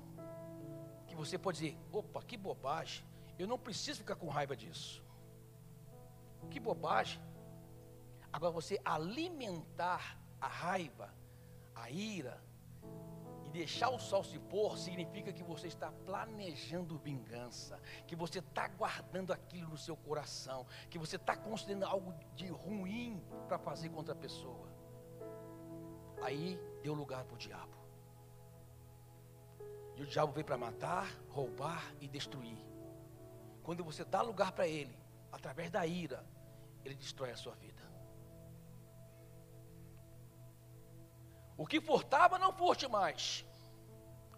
Que 1.09 1.17
você 1.17 1.37
pode 1.37 1.59
dizer: 1.59 1.79
opa, 1.93 2.23
que 2.23 2.37
bobagem. 2.37 3.05
Eu 3.37 3.49
não 3.49 3.59
preciso 3.59 3.99
ficar 3.99 4.15
com 4.15 4.29
raiva 4.29 4.57
disso. 4.57 5.05
Que 6.51 6.61
bobagem. 6.61 7.21
Agora 8.33 8.53
você 8.53 8.81
alimentar 8.85 10.19
a 10.41 10.47
raiva, 10.47 11.13
a 11.75 11.91
ira, 11.91 12.41
e 13.51 13.59
deixar 13.59 13.91
o 13.91 13.99
sol 13.99 14.23
se 14.23 14.39
pôr 14.39 14.79
significa 14.79 15.33
que 15.33 15.43
você 15.43 15.67
está 15.67 15.91
planejando 16.07 16.97
vingança, 16.97 17.81
que 18.07 18.15
você 18.15 18.39
está 18.39 18.69
guardando 18.69 19.33
aquilo 19.33 19.71
no 19.71 19.77
seu 19.77 19.97
coração, 19.97 20.65
que 20.89 20.99
você 20.99 21.17
está 21.17 21.37
considerando 21.37 21.85
algo 21.85 22.15
de 22.37 22.47
ruim 22.47 23.21
para 23.49 23.59
fazer 23.59 23.89
contra 23.89 24.15
a 24.15 24.17
pessoa. 24.17 24.69
Aí 26.23 26.61
deu 26.81 26.95
lugar 26.95 27.25
para 27.25 27.35
o 27.35 27.39
diabo. 27.39 27.77
E 29.97 30.03
o 30.03 30.07
diabo 30.07 30.33
veio 30.33 30.47
para 30.47 30.57
matar, 30.57 31.11
roubar 31.29 31.93
e 32.01 32.07
destruir. 32.07 32.65
Quando 33.65 33.83
você 33.83 34.05
dá 34.05 34.23
lugar 34.23 34.53
para 34.53 34.69
ele, 34.69 34.97
através 35.33 35.73
da 35.73 35.85
ira, 35.85 36.25
ele 36.85 36.95
destrói 36.95 37.33
a 37.33 37.37
sua 37.37 37.57
vida. 37.57 37.70
O 41.61 41.67
que 41.67 41.79
furtava, 41.79 42.39
não 42.39 42.55
furte 42.55 42.89
mais. 42.89 43.45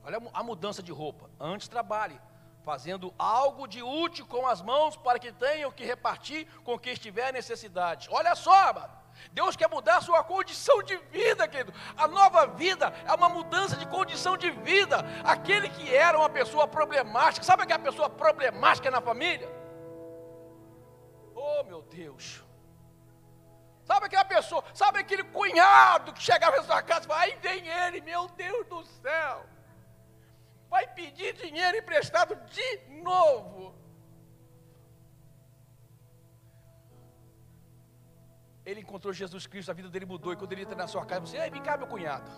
Olha 0.04 0.18
a 0.34 0.42
mudança 0.42 0.82
de 0.82 0.90
roupa. 0.90 1.30
Antes 1.38 1.68
trabalhe, 1.68 2.20
fazendo 2.64 3.14
algo 3.16 3.68
de 3.68 3.80
útil 3.80 4.26
com 4.26 4.44
as 4.44 4.60
mãos 4.60 4.96
para 4.96 5.20
que 5.20 5.30
tenham 5.30 5.70
que 5.70 5.84
repartir 5.84 6.48
com 6.64 6.76
quem 6.76 6.94
estiver 6.94 7.32
necessidade. 7.32 8.08
Olha 8.10 8.34
só, 8.34 8.72
mano. 8.72 8.90
Deus 9.30 9.54
quer 9.54 9.70
mudar 9.70 9.98
a 9.98 10.00
sua 10.00 10.24
condição 10.24 10.82
de 10.82 10.96
vida, 10.96 11.46
querido. 11.46 11.72
A 11.96 12.08
nova 12.08 12.44
vida 12.48 12.92
é 13.06 13.14
uma 13.14 13.28
mudança 13.28 13.76
de 13.76 13.86
condição 13.86 14.36
de 14.36 14.50
vida. 14.50 14.96
Aquele 15.22 15.68
que 15.68 15.94
era 15.94 16.18
uma 16.18 16.28
pessoa 16.28 16.66
problemática, 16.66 17.46
sabe 17.46 17.62
aquela 17.62 17.78
pessoa 17.78 18.10
problemática 18.10 18.90
na 18.90 19.00
família? 19.00 19.48
Oh, 21.36 21.62
meu 21.62 21.82
Deus. 21.82 22.42
Sabe 23.84 24.06
aquela 24.06 24.24
pessoa, 24.24 24.64
sabe 24.74 25.00
aquele 25.00 25.24
cunhado 25.24 26.12
que 26.12 26.22
chegava 26.22 26.56
na 26.56 26.62
sua 26.62 26.82
casa 26.82 27.04
e 27.04 27.08
falava, 27.08 27.24
aí 27.24 27.36
vem 27.36 27.66
ele, 27.66 28.00
meu 28.00 28.28
Deus 28.28 28.66
do 28.66 28.84
céu. 28.84 29.46
Vai 30.70 30.86
pedir 30.86 31.34
dinheiro 31.34 31.76
emprestado 31.76 32.34
de 32.46 32.78
novo. 33.02 33.74
Ele 38.64 38.80
encontrou 38.80 39.12
Jesus 39.12 39.46
Cristo, 39.46 39.70
a 39.70 39.74
vida 39.74 39.88
dele 39.88 40.06
mudou. 40.06 40.32
E 40.32 40.36
quando 40.36 40.52
ele 40.52 40.62
entra 40.62 40.76
na 40.76 40.86
sua 40.86 41.04
casa, 41.04 41.26
você, 41.26 41.36
ei, 41.36 41.50
vem 41.50 41.62
cá, 41.62 41.76
meu 41.76 41.86
cunhado. 41.86 42.30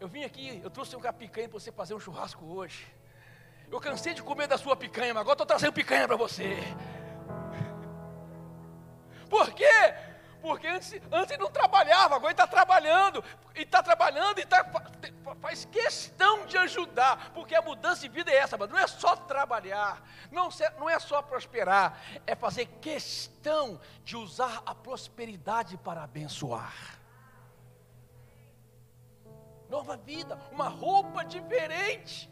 Eu 0.00 0.08
vim 0.08 0.24
aqui, 0.24 0.60
eu 0.62 0.68
trouxe 0.68 0.96
uma 0.96 1.12
picanha 1.12 1.48
para 1.48 1.58
você 1.58 1.70
fazer 1.70 1.94
um 1.94 2.00
churrasco 2.00 2.44
hoje. 2.44 2.84
Eu 3.70 3.80
cansei 3.80 4.12
de 4.12 4.22
comer 4.22 4.48
da 4.48 4.58
sua 4.58 4.76
picanha, 4.76 5.14
mas 5.14 5.20
agora 5.20 5.34
estou 5.34 5.46
trazendo 5.46 5.72
picanha 5.72 6.06
para 6.06 6.16
você. 6.16 6.58
Por 9.30 9.52
quê? 9.52 9.64
Porque 10.44 10.66
antes, 10.66 11.00
antes 11.10 11.38
não 11.38 11.50
trabalhava, 11.50 12.16
agora 12.16 12.32
está 12.32 12.46
trabalhando, 12.46 13.24
e 13.56 13.62
está 13.62 13.82
trabalhando 13.82 14.40
e 14.40 14.44
tá, 14.44 14.62
faz 15.40 15.64
questão 15.64 16.44
de 16.44 16.58
ajudar, 16.58 17.30
porque 17.32 17.54
a 17.54 17.62
mudança 17.62 18.02
de 18.02 18.10
vida 18.10 18.30
é 18.30 18.36
essa, 18.36 18.58
mas 18.58 18.68
não 18.68 18.78
é 18.78 18.86
só 18.86 19.16
trabalhar, 19.16 20.06
não, 20.30 20.50
não 20.78 20.90
é 20.90 20.98
só 20.98 21.22
prosperar, 21.22 21.98
é 22.26 22.34
fazer 22.34 22.66
questão 22.82 23.80
de 24.04 24.18
usar 24.18 24.62
a 24.66 24.74
prosperidade 24.74 25.78
para 25.78 26.02
abençoar. 26.02 27.00
Nova 29.70 29.96
vida, 29.96 30.38
uma 30.52 30.68
roupa 30.68 31.24
diferente. 31.24 32.30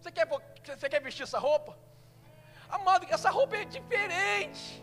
Você 0.00 0.10
quer, 0.10 0.26
você 0.26 0.88
quer 0.88 1.00
vestir 1.00 1.22
essa 1.22 1.38
roupa? 1.38 1.78
Amado, 2.68 3.06
essa 3.08 3.30
roupa 3.30 3.58
é 3.58 3.64
diferente. 3.64 4.82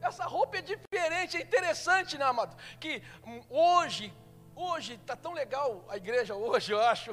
Essa 0.00 0.24
roupa 0.24 0.58
é 0.58 0.62
diferente, 0.62 1.36
é 1.36 1.42
interessante, 1.42 2.16
né, 2.16 2.24
amado? 2.24 2.56
Que 2.78 3.02
hoje, 3.48 4.12
hoje 4.54 4.94
está 4.94 5.14
tão 5.14 5.32
legal 5.32 5.84
a 5.88 5.96
igreja 5.96 6.34
hoje, 6.34 6.72
eu 6.72 6.80
acho. 6.80 7.10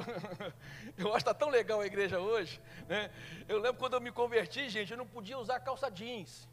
eu 0.96 1.08
acho 1.08 1.12
que 1.12 1.18
está 1.18 1.34
tão 1.34 1.50
legal 1.50 1.80
a 1.80 1.86
igreja 1.86 2.18
hoje. 2.18 2.60
Né? 2.86 3.10
Eu 3.46 3.58
lembro 3.58 3.78
quando 3.78 3.94
eu 3.94 4.00
me 4.00 4.10
converti, 4.10 4.68
gente, 4.68 4.90
eu 4.90 4.98
não 4.98 5.06
podia 5.06 5.38
usar 5.38 5.60
calça 5.60 5.90
jeans. 5.90 6.48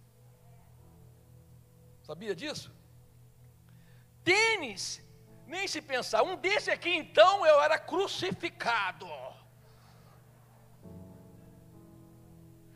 Sabia 2.04 2.36
disso? 2.36 2.72
Tênis, 4.24 5.02
nem 5.48 5.68
se 5.68 5.82
pensar. 5.82 6.24
Um 6.24 6.36
desse 6.36 6.70
aqui, 6.70 6.90
então, 6.90 7.46
eu 7.46 7.62
era 7.62 7.80
crucificado. 7.80 9.08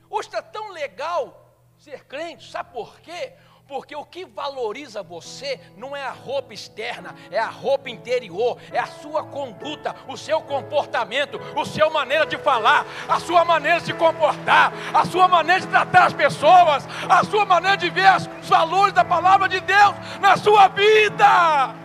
Hoje 0.09 0.27
está 0.27 0.41
tão 0.41 0.69
legal 0.69 1.45
ser 1.77 2.05
crente, 2.05 2.51
sabe 2.51 2.73
por 2.73 2.99
quê? 2.99 3.35
Porque 3.69 3.95
o 3.95 4.03
que 4.03 4.25
valoriza 4.25 5.03
você 5.03 5.61
não 5.77 5.95
é 5.95 6.03
a 6.03 6.09
roupa 6.09 6.55
externa, 6.55 7.13
é 7.29 7.37
a 7.37 7.45
roupa 7.45 7.87
interior, 7.87 8.57
é 8.71 8.79
a 8.79 8.87
sua 8.87 9.23
conduta, 9.23 9.95
o 10.07 10.17
seu 10.17 10.41
comportamento, 10.41 11.39
o 11.55 11.63
seu 11.63 11.87
maneira 11.91 12.25
de 12.25 12.35
falar, 12.35 12.83
a 13.07 13.19
sua 13.19 13.45
maneira 13.45 13.79
de 13.79 13.85
se 13.85 13.93
comportar, 13.93 14.73
a 14.91 15.05
sua 15.05 15.27
maneira 15.27 15.61
de 15.61 15.67
tratar 15.67 16.07
as 16.07 16.13
pessoas, 16.13 16.87
a 17.07 17.23
sua 17.23 17.45
maneira 17.45 17.77
de 17.77 17.91
ver 17.91 18.09
os 18.15 18.49
valores 18.49 18.91
da 18.91 19.05
palavra 19.05 19.47
de 19.47 19.59
Deus 19.59 19.93
na 20.19 20.35
sua 20.35 20.67
vida. 20.69 21.75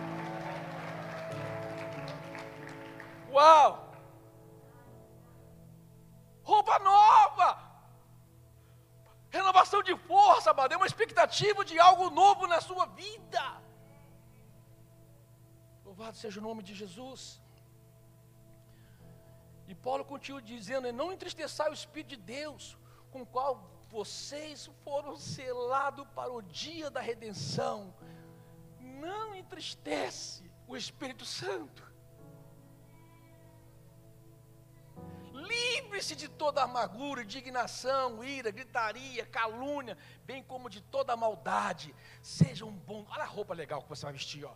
Uau! 3.31 3.93
Roupa 6.41 6.79
nova! 6.79 7.64
Renovação 9.39 9.83
de 9.83 9.95
força, 10.09 10.51
amado, 10.51 10.73
é 10.73 10.77
uma 10.77 10.85
expectativa 10.91 11.65
de 11.69 11.77
algo 11.77 12.09
novo 12.09 12.47
na 12.47 12.59
sua 12.61 12.85
vida. 12.85 13.43
Louvado 15.83 16.15
seja 16.15 16.39
o 16.39 16.43
nome 16.43 16.63
de 16.63 16.73
Jesus. 16.73 17.41
E 19.67 19.75
Paulo 19.75 20.05
continua 20.05 20.41
dizendo: 20.41 20.91
Não 21.01 21.11
entristeçai 21.11 21.69
o 21.69 21.73
Espírito 21.73 22.11
de 22.15 22.21
Deus, 22.37 22.77
com 23.11 23.23
o 23.23 23.25
qual 23.25 23.51
vocês 23.89 24.69
foram 24.85 25.17
selados 25.17 26.07
para 26.15 26.31
o 26.31 26.41
dia 26.41 26.89
da 26.89 27.01
redenção. 27.01 27.93
Não 28.79 29.35
entristece 29.35 30.49
o 30.65 30.77
Espírito 30.77 31.25
Santo. 31.25 31.83
Livre-se 35.47 36.15
de 36.15 36.27
toda 36.27 36.63
amargura, 36.63 37.23
indignação, 37.23 38.23
ira, 38.23 38.51
gritaria, 38.51 39.25
calúnia, 39.25 39.97
bem 40.25 40.43
como 40.43 40.69
de 40.69 40.81
toda 40.81 41.15
maldade. 41.15 41.95
Sejam 42.21 42.71
bons. 42.71 43.07
Olha 43.09 43.23
a 43.23 43.27
roupa 43.27 43.53
legal 43.53 43.81
que 43.81 43.89
você 43.89 44.03
vai 44.03 44.13
vestir, 44.13 44.45
ó. 44.45 44.53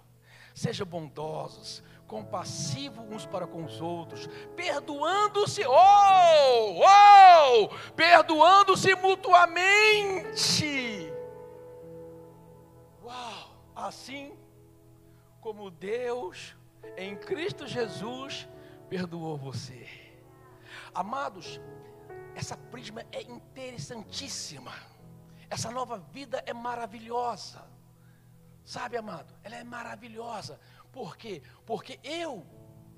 Sejam 0.54 0.86
bondosos, 0.86 1.84
compassivos 2.08 3.06
uns 3.10 3.26
para 3.26 3.48
com 3.48 3.64
os 3.64 3.80
outros, 3.80 4.28
perdoando-se, 4.56 5.64
oh, 5.66 6.82
oh, 6.82 7.70
perdoando-se 7.96 8.96
mutuamente. 8.96 10.70
Uau! 13.04 13.50
Assim 13.76 14.38
como 15.40 15.72
Deus 15.72 16.56
em 16.98 17.16
Cristo 17.16 17.66
Jesus 17.68 18.48
perdoou 18.90 19.38
você. 19.38 20.09
Amados, 20.94 21.60
essa 22.36 22.56
prisma 22.56 23.04
é 23.12 23.22
interessantíssima. 23.24 24.74
Essa 25.50 25.72
nova 25.72 25.98
vida 25.98 26.44
é 26.46 26.54
maravilhosa. 26.54 27.68
Sabe, 28.64 28.98
amado? 28.98 29.34
Ela 29.44 29.56
é 29.56 29.64
maravilhosa. 29.64 30.60
Por 30.92 31.18
quê? 31.18 31.42
Porque 31.66 32.00
eu, 32.04 32.46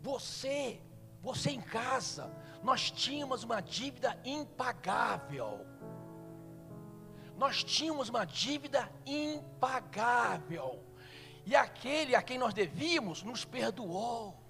você, 0.02 0.82
você 1.22 1.52
em 1.52 1.62
casa, 1.62 2.30
nós 2.62 2.92
tínhamos 2.92 3.44
uma 3.44 3.62
dívida 3.62 4.20
impagável. 4.26 5.66
Nós 7.38 7.64
tínhamos 7.64 8.10
uma 8.10 8.26
dívida 8.26 8.92
impagável. 9.06 10.84
E 11.46 11.56
aquele 11.56 12.16
a 12.16 12.22
quem 12.22 12.38
nós 12.38 12.54
devíamos 12.54 13.24
nos 13.24 13.46
perdoou. 13.46 14.41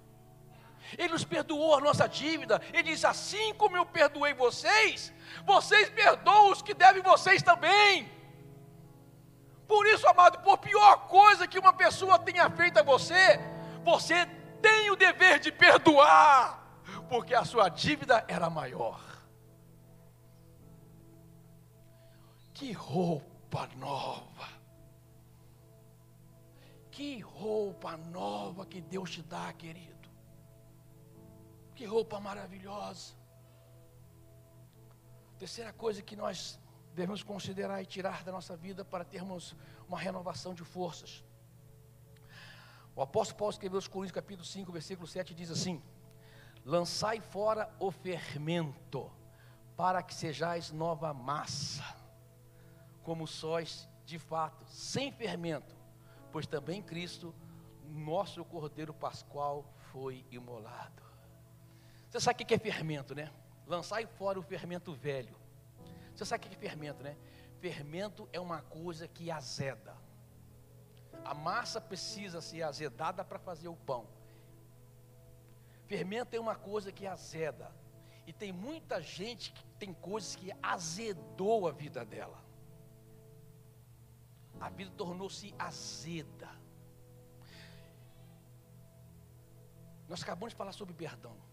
Ele 0.98 1.12
nos 1.12 1.24
perdoou 1.24 1.76
a 1.76 1.80
nossa 1.80 2.08
dívida. 2.08 2.60
Ele 2.72 2.84
diz: 2.84 3.04
Assim 3.04 3.54
como 3.54 3.76
eu 3.76 3.86
perdoei 3.86 4.34
vocês, 4.34 5.12
vocês 5.44 5.88
perdoam 5.90 6.50
os 6.50 6.62
que 6.62 6.74
devem 6.74 7.02
vocês 7.02 7.42
também. 7.42 8.10
Por 9.66 9.86
isso, 9.86 10.06
amado, 10.06 10.38
por 10.40 10.58
pior 10.58 11.08
coisa 11.08 11.46
que 11.46 11.58
uma 11.58 11.72
pessoa 11.72 12.18
tenha 12.18 12.50
feito 12.50 12.78
a 12.78 12.82
você, 12.82 13.40
você 13.82 14.26
tem 14.60 14.90
o 14.90 14.96
dever 14.96 15.38
de 15.38 15.50
perdoar, 15.50 16.80
porque 17.08 17.34
a 17.34 17.44
sua 17.44 17.68
dívida 17.68 18.24
era 18.28 18.50
maior. 18.50 19.00
Que 22.52 22.72
roupa 22.72 23.68
nova! 23.76 24.48
Que 26.90 27.20
roupa 27.20 27.96
nova 27.96 28.66
que 28.66 28.80
Deus 28.80 29.10
te 29.10 29.22
dá, 29.22 29.50
querido. 29.54 29.91
Que 31.82 31.86
roupa 31.86 32.20
maravilhosa. 32.20 33.12
Terceira 35.36 35.72
coisa 35.72 36.00
que 36.00 36.14
nós 36.14 36.56
devemos 36.94 37.24
considerar 37.24 37.82
e 37.82 37.86
tirar 37.86 38.22
da 38.22 38.30
nossa 38.30 38.56
vida 38.56 38.84
para 38.84 39.04
termos 39.04 39.56
uma 39.88 39.98
renovação 39.98 40.54
de 40.54 40.62
forças. 40.62 41.24
O 42.94 43.02
apóstolo 43.02 43.36
Paulo 43.36 43.50
escreveu 43.50 43.78
aos 43.78 43.88
Coríntios 43.88 44.14
capítulo 44.14 44.46
5, 44.46 44.70
versículo 44.70 45.08
7 45.08 45.34
diz 45.34 45.50
assim: 45.50 45.82
Lançai 46.64 47.18
fora 47.18 47.68
o 47.80 47.90
fermento, 47.90 49.10
para 49.76 50.04
que 50.04 50.14
sejais 50.14 50.70
nova 50.70 51.12
massa, 51.12 51.96
como 53.02 53.26
sóis 53.26 53.88
de 54.04 54.20
fato, 54.20 54.64
sem 54.68 55.10
fermento, 55.10 55.74
pois 56.30 56.46
também 56.46 56.80
Cristo, 56.80 57.34
nosso 57.88 58.44
Cordeiro 58.44 58.94
Pascual, 58.94 59.64
foi 59.90 60.24
imolado. 60.30 61.11
Você 62.12 62.20
sabe 62.20 62.42
o 62.42 62.46
que 62.46 62.52
é 62.52 62.58
fermento, 62.58 63.14
né? 63.14 63.32
Lançar 63.66 64.06
fora 64.06 64.38
o 64.38 64.42
fermento 64.42 64.92
velho. 64.92 65.34
Você 66.14 66.26
sabe 66.26 66.44
o 66.44 66.50
que 66.50 66.54
é 66.54 66.58
fermento, 66.58 67.02
né? 67.02 67.16
Fermento 67.58 68.28
é 68.34 68.38
uma 68.38 68.60
coisa 68.60 69.08
que 69.08 69.30
azeda. 69.30 69.96
A 71.24 71.32
massa 71.32 71.80
precisa 71.80 72.42
ser 72.42 72.64
azedada 72.64 73.24
para 73.24 73.38
fazer 73.38 73.68
o 73.68 73.76
pão. 73.76 74.06
Fermento 75.86 76.36
é 76.36 76.40
uma 76.40 76.54
coisa 76.54 76.92
que 76.92 77.06
azeda. 77.06 77.74
E 78.26 78.32
tem 78.32 78.52
muita 78.52 79.00
gente 79.00 79.50
que 79.50 79.64
tem 79.78 79.94
coisas 79.94 80.36
que 80.36 80.52
azedou 80.62 81.66
a 81.66 81.72
vida 81.72 82.04
dela. 82.04 82.44
A 84.60 84.68
vida 84.68 84.90
tornou-se 84.98 85.54
azeda. 85.58 86.50
Nós 90.06 90.22
acabamos 90.22 90.52
de 90.52 90.56
falar 90.58 90.72
sobre 90.72 90.92
perdão. 90.92 91.51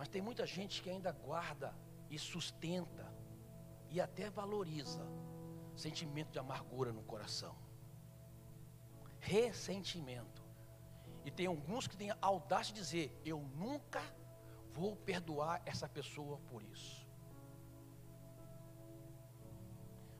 Mas 0.00 0.08
tem 0.08 0.22
muita 0.22 0.46
gente 0.46 0.80
que 0.80 0.88
ainda 0.88 1.12
guarda 1.12 1.74
e 2.08 2.18
sustenta 2.18 3.06
e 3.90 4.00
até 4.00 4.30
valoriza 4.30 5.06
sentimento 5.76 6.30
de 6.30 6.38
amargura 6.38 6.90
no 6.90 7.02
coração. 7.02 7.54
Ressentimento. 9.18 10.42
E 11.22 11.30
tem 11.30 11.44
alguns 11.44 11.86
que 11.86 11.98
têm 11.98 12.10
a 12.12 12.16
audácia 12.22 12.72
de 12.72 12.80
dizer: 12.80 13.20
Eu 13.26 13.42
nunca 13.42 14.00
vou 14.72 14.96
perdoar 14.96 15.60
essa 15.66 15.86
pessoa 15.86 16.38
por 16.48 16.62
isso. 16.62 17.06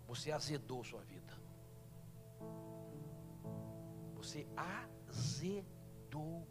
Você 0.08 0.30
azedou 0.30 0.84
sua 0.84 1.00
vida. 1.04 1.32
Você 4.14 4.46
azedou 4.54 6.46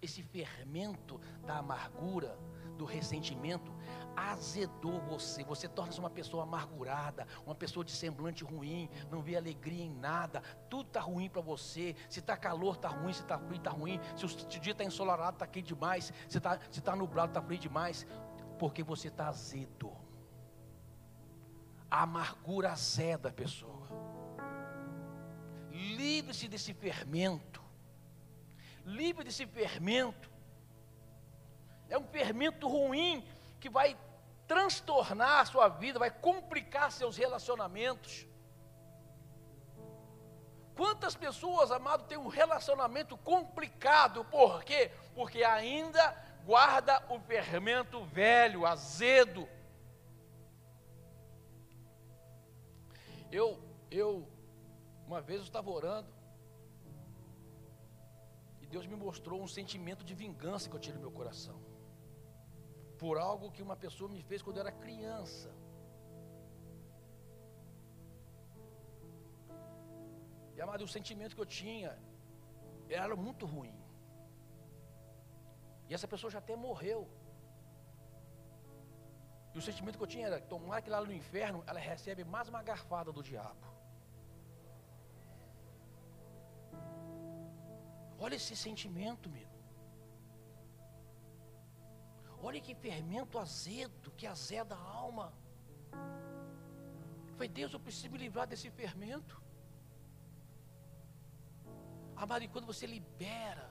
esse 0.00 0.22
fermento 0.22 1.20
da 1.46 1.58
amargura, 1.58 2.38
do 2.76 2.84
ressentimento, 2.84 3.72
azedou 4.16 5.00
você. 5.02 5.44
Você 5.44 5.68
torna-se 5.68 5.98
uma 5.98 6.10
pessoa 6.10 6.42
amargurada, 6.42 7.26
uma 7.46 7.54
pessoa 7.54 7.84
de 7.84 7.92
semblante 7.92 8.44
ruim, 8.44 8.88
não 9.10 9.22
vê 9.22 9.36
alegria 9.36 9.84
em 9.84 9.92
nada. 9.92 10.42
Tudo 10.68 10.88
está 10.88 11.00
ruim 11.00 11.28
para 11.28 11.40
você. 11.40 11.94
Se 12.08 12.20
está 12.20 12.36
calor, 12.36 12.74
está 12.74 12.88
ruim. 12.88 13.12
Se 13.12 13.22
está 13.22 13.38
frio, 13.38 13.58
está 13.58 13.70
ruim. 13.70 14.00
Se 14.16 14.24
o 14.24 14.60
dia 14.60 14.72
está 14.72 14.84
ensolarado, 14.84 15.36
está 15.36 15.46
quente 15.46 15.68
demais. 15.74 16.12
Se 16.28 16.38
está 16.38 16.58
se 16.70 16.80
tá 16.80 16.96
nublado, 16.96 17.30
está 17.30 17.42
frio 17.42 17.58
demais. 17.58 18.06
Porque 18.58 18.82
você 18.82 19.08
está 19.08 19.28
azedo. 19.28 19.92
A 21.90 22.02
amargura 22.02 22.72
azeda 22.72 23.28
a 23.28 23.32
pessoa. 23.32 23.86
Livre-se 25.70 26.48
desse 26.48 26.72
fermento. 26.74 27.61
Livre 28.84 29.24
desse 29.24 29.46
fermento. 29.46 30.30
É 31.88 31.98
um 31.98 32.06
fermento 32.06 32.66
ruim 32.68 33.26
que 33.60 33.68
vai 33.68 33.96
transtornar 34.46 35.40
a 35.40 35.44
sua 35.44 35.68
vida, 35.68 35.98
vai 35.98 36.10
complicar 36.10 36.90
seus 36.90 37.16
relacionamentos. 37.16 38.26
Quantas 40.74 41.14
pessoas, 41.14 41.70
amado, 41.70 42.04
têm 42.04 42.18
um 42.18 42.28
relacionamento 42.28 43.16
complicado, 43.18 44.24
por 44.24 44.64
quê? 44.64 44.90
Porque 45.14 45.44
ainda 45.44 46.16
guarda 46.44 47.02
o 47.08 47.20
fermento 47.20 48.04
velho, 48.04 48.66
azedo. 48.66 49.48
Eu, 53.30 53.58
eu, 53.90 54.28
uma 55.06 55.20
vez 55.20 55.40
eu 55.40 55.44
estava 55.44 55.70
orando, 55.70 56.12
Deus 58.74 58.86
me 58.92 58.96
mostrou 59.06 59.38
um 59.46 59.50
sentimento 59.58 60.02
de 60.08 60.14
vingança 60.22 60.68
que 60.68 60.76
eu 60.76 60.82
tinha 60.84 60.96
no 60.96 61.04
meu 61.06 61.14
coração 61.20 61.58
por 63.02 63.16
algo 63.18 63.50
que 63.54 63.62
uma 63.66 63.76
pessoa 63.84 64.08
me 64.14 64.20
fez 64.28 64.40
quando 64.44 64.58
eu 64.58 64.64
era 64.64 64.72
criança. 64.84 65.48
E 70.54 70.60
amado, 70.64 70.84
o 70.84 70.92
sentimento 70.96 71.34
que 71.36 71.44
eu 71.44 71.50
tinha 71.60 71.90
era 72.88 73.16
muito 73.26 73.44
ruim. 73.54 73.76
E 75.88 75.94
essa 75.96 76.08
pessoa 76.12 76.30
já 76.34 76.38
até 76.44 76.54
morreu. 76.66 77.00
E 79.52 79.58
o 79.58 79.64
sentimento 79.68 79.98
que 79.98 80.04
eu 80.06 80.12
tinha 80.14 80.28
era: 80.28 80.40
tomar 80.54 80.80
que 80.80 80.94
lá 80.94 81.00
no 81.00 81.12
inferno 81.20 81.64
ela 81.66 81.80
recebe 81.80 82.24
mais 82.36 82.48
uma 82.52 82.62
garfada 82.70 83.10
do 83.16 83.22
diabo. 83.30 83.66
Olha 88.24 88.36
esse 88.40 88.54
sentimento, 88.54 89.28
meu. 89.36 89.48
Olha 92.48 92.60
que 92.66 92.74
fermento 92.74 93.38
azedo, 93.44 94.12
que 94.18 94.26
azeda 94.34 94.74
a 94.76 94.84
alma. 95.04 95.26
Foi 97.36 97.48
Deus, 97.48 97.72
eu 97.72 97.80
preciso 97.80 98.10
me 98.12 98.18
livrar 98.18 98.46
desse 98.46 98.68
fermento. 98.70 99.34
Amado, 102.14 102.44
e 102.44 102.48
quando 102.48 102.66
você 102.72 102.86
libera, 102.86 103.68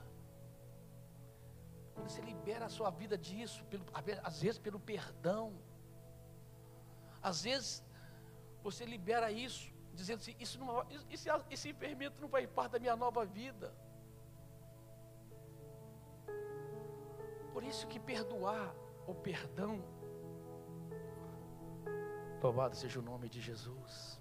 quando 1.94 2.08
você 2.10 2.20
libera 2.20 2.66
a 2.66 2.74
sua 2.78 2.90
vida 2.90 3.16
disso, 3.16 3.64
pelo, 3.70 3.86
às 4.22 4.42
vezes 4.42 4.58
pelo 4.58 4.80
perdão, 4.92 5.46
às 7.22 7.44
vezes 7.44 7.82
você 8.62 8.84
libera 8.84 9.30
isso, 9.46 9.72
dizendo 9.94 10.20
assim: 10.20 10.36
isso 10.38 10.58
não, 10.58 10.86
esse, 11.10 11.28
esse 11.50 11.72
fermento 11.72 12.20
não 12.20 12.28
vai 12.28 12.46
parte 12.46 12.72
da 12.72 12.78
minha 12.78 12.96
nova 12.96 13.24
vida. 13.24 13.72
Por 17.62 17.68
isso 17.68 17.86
que 17.86 18.00
perdoar 18.00 18.74
o 19.06 19.14
perdão, 19.14 19.80
louvado 22.42 22.74
seja 22.74 22.98
o 22.98 23.02
nome 23.02 23.28
de 23.28 23.40
Jesus. 23.40 24.20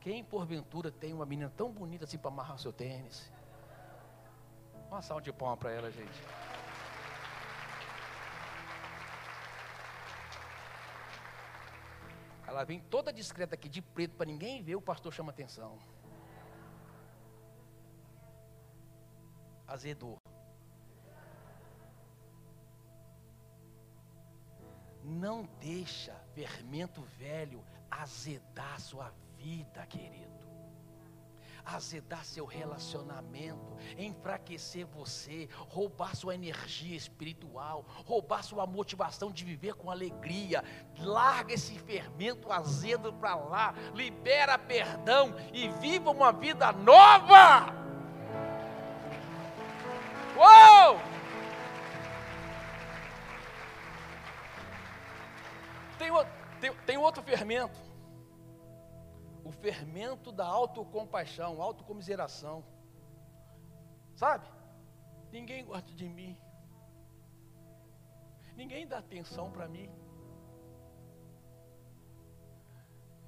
Quem 0.00 0.22
porventura 0.22 0.92
tem 0.92 1.12
uma 1.12 1.26
menina 1.26 1.50
tão 1.50 1.72
bonita 1.72 2.04
assim 2.04 2.16
para 2.16 2.30
amarrar 2.30 2.60
seu 2.60 2.72
tênis? 2.72 3.32
Uma 4.86 5.02
salva 5.02 5.20
de 5.20 5.32
palma 5.32 5.56
para 5.56 5.72
ela, 5.72 5.90
gente. 5.90 6.22
Ela 12.46 12.62
vem 12.62 12.80
toda 12.82 13.12
discreta 13.12 13.56
aqui 13.56 13.68
de 13.68 13.82
preto 13.82 14.14
para 14.14 14.26
ninguém 14.26 14.62
ver, 14.62 14.76
o 14.76 14.80
pastor 14.80 15.12
chama 15.12 15.32
atenção. 15.32 15.76
Azedou. 19.66 20.29
Não 25.20 25.46
deixa 25.60 26.14
fermento 26.34 27.02
velho 27.18 27.62
azedar 27.90 28.80
sua 28.80 29.12
vida, 29.36 29.84
querido. 29.84 30.30
Azedar 31.62 32.24
seu 32.24 32.46
relacionamento, 32.46 33.76
enfraquecer 33.98 34.86
você, 34.86 35.46
roubar 35.68 36.16
sua 36.16 36.34
energia 36.34 36.96
espiritual, 36.96 37.84
roubar 38.06 38.42
sua 38.42 38.66
motivação 38.66 39.30
de 39.30 39.44
viver 39.44 39.74
com 39.74 39.90
alegria. 39.90 40.64
Larga 40.98 41.52
esse 41.52 41.78
fermento 41.78 42.50
azedo 42.50 43.12
para 43.12 43.34
lá, 43.34 43.74
libera 43.94 44.56
perdão 44.58 45.34
e 45.52 45.68
viva 45.68 46.10
uma 46.10 46.32
vida 46.32 46.72
nova. 46.72 47.79
Fermento. 57.50 57.80
O 59.44 59.50
fermento 59.50 60.30
da 60.30 60.46
autocompaixão, 60.46 61.60
autocomiseração. 61.60 62.64
Sabe? 64.14 64.46
Ninguém 65.32 65.64
gosta 65.64 65.92
de 65.92 66.08
mim. 66.08 66.38
Ninguém 68.54 68.86
dá 68.86 68.98
atenção 68.98 69.50
para 69.50 69.66
mim. 69.66 69.90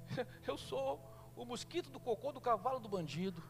Eu 0.47 0.57
sou 0.57 1.01
o 1.35 1.43
mosquito 1.43 1.89
do 1.89 1.99
cocô 1.99 2.31
do 2.31 2.39
cavalo 2.39 2.79
do 2.79 2.87
bandido. 2.87 3.43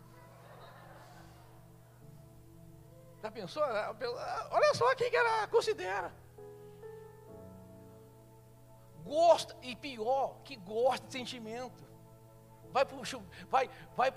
Já 3.21 3.29
pensou? 3.29 3.61
Olha 3.61 4.73
só 4.73 4.95
quem 4.95 5.11
que 5.11 5.15
ela 5.15 5.47
considera 5.47 6.22
gosta, 9.03 9.55
e 9.61 9.75
pior, 9.75 10.39
que 10.43 10.55
gosta 10.55 11.05
de 11.07 11.13
sentimento. 11.13 11.83
Vai 12.71 12.85
para 12.85 12.97
vai, 13.49 13.69
vai 13.95 14.11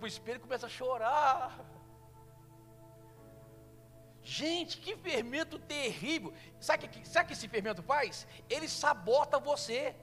o 0.00 0.06
espelho 0.06 0.36
e 0.36 0.40
começa 0.40 0.66
a 0.66 0.68
chorar. 0.68 1.58
Gente, 4.22 4.76
que 4.78 4.94
fermento 4.96 5.58
terrível. 5.58 6.34
Sabe 6.60 6.84
o 6.84 6.88
que, 6.88 7.08
sabe 7.08 7.28
que 7.28 7.32
esse 7.32 7.48
fermento 7.48 7.82
faz? 7.82 8.26
Ele 8.50 8.68
sabota 8.68 9.38
você. 9.38 9.96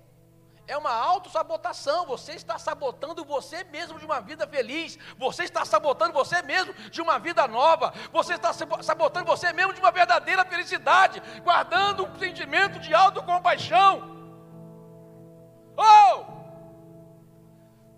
É 0.68 0.78
uma 0.78 0.92
autossabotação. 0.92 2.06
Você 2.06 2.34
está 2.34 2.58
sabotando 2.58 3.24
você 3.24 3.64
mesmo 3.66 4.00
de 4.00 4.06
uma 4.06 4.20
vida 4.20 4.48
feliz. 4.48 4.98
Você 5.18 5.44
está 5.44 5.64
sabotando 5.64 6.14
você 6.14 6.42
mesmo 6.42 6.74
de 6.90 7.02
uma 7.02 7.20
vida 7.20 7.48
nova. 7.48 7.94
Você 8.12 8.34
está 8.34 8.52
sabotando 8.54 9.26
você 9.26 9.54
mesmo 9.54 9.74
de 9.74 9.80
uma 9.80 9.92
verdadeira 9.92 10.44
felicidade. 10.44 11.22
Guardando 11.44 12.06
um 12.06 12.20
sentimento 12.20 12.80
de 12.80 12.94
autocompaixão. 12.94 14.16
Oh! 15.78 16.36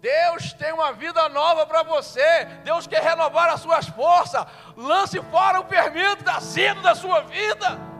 Deus 0.02 0.54
tem 0.54 0.72
uma 0.74 0.92
vida 0.94 1.28
nova 1.30 1.66
para 1.66 1.84
você. 1.84 2.46
Deus 2.64 2.86
quer 2.86 3.02
renovar 3.02 3.50
as 3.50 3.62
suas 3.62 3.88
forças. 3.88 4.46
Lance 4.76 5.22
fora 5.32 5.60
o 5.60 5.66
fermento 5.66 6.24
da 6.24 6.40
cedo 6.40 6.82
da 6.82 6.94
sua 6.94 7.22
vida. 7.22 7.97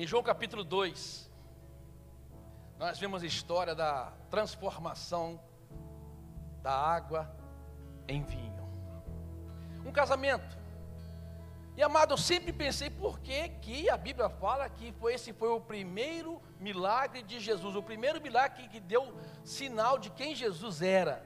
Em 0.00 0.06
João 0.06 0.22
capítulo 0.22 0.64
2, 0.64 1.30
nós 2.78 2.98
vemos 2.98 3.22
a 3.22 3.26
história 3.26 3.74
da 3.74 4.10
transformação 4.30 5.38
da 6.62 6.72
água 6.72 7.30
em 8.08 8.22
vinho. 8.22 8.66
Um 9.84 9.92
casamento. 9.92 10.56
E 11.76 11.82
amado, 11.82 12.14
eu 12.14 12.16
sempre 12.16 12.50
pensei 12.50 12.88
por 12.88 13.20
que, 13.20 13.50
que 13.60 13.90
a 13.90 13.96
Bíblia 13.98 14.30
fala 14.30 14.70
que 14.70 14.90
foi, 14.92 15.12
esse 15.12 15.34
foi 15.34 15.50
o 15.50 15.60
primeiro 15.60 16.40
milagre 16.58 17.22
de 17.22 17.38
Jesus, 17.38 17.76
o 17.76 17.82
primeiro 17.82 18.22
milagre 18.22 18.68
que, 18.68 18.80
deu 18.80 19.14
sinal 19.44 19.98
de 19.98 20.08
quem 20.08 20.34
Jesus 20.34 20.80
era. 20.80 21.22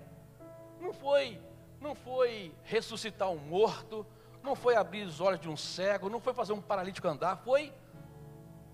Não 0.80 0.92
foi, 0.92 1.40
não 1.80 1.94
foi 1.94 2.52
ressuscitar 2.64 3.30
um 3.30 3.38
morto, 3.38 4.04
não 4.42 4.56
foi 4.56 4.74
abrir 4.74 5.04
os 5.04 5.20
olhos 5.20 5.38
de 5.38 5.48
um 5.48 5.56
cego, 5.56 6.10
não 6.10 6.18
foi 6.18 6.34
fazer 6.34 6.52
um 6.52 6.60
paralítico 6.60 7.06
andar, 7.06 7.36
foi 7.36 7.72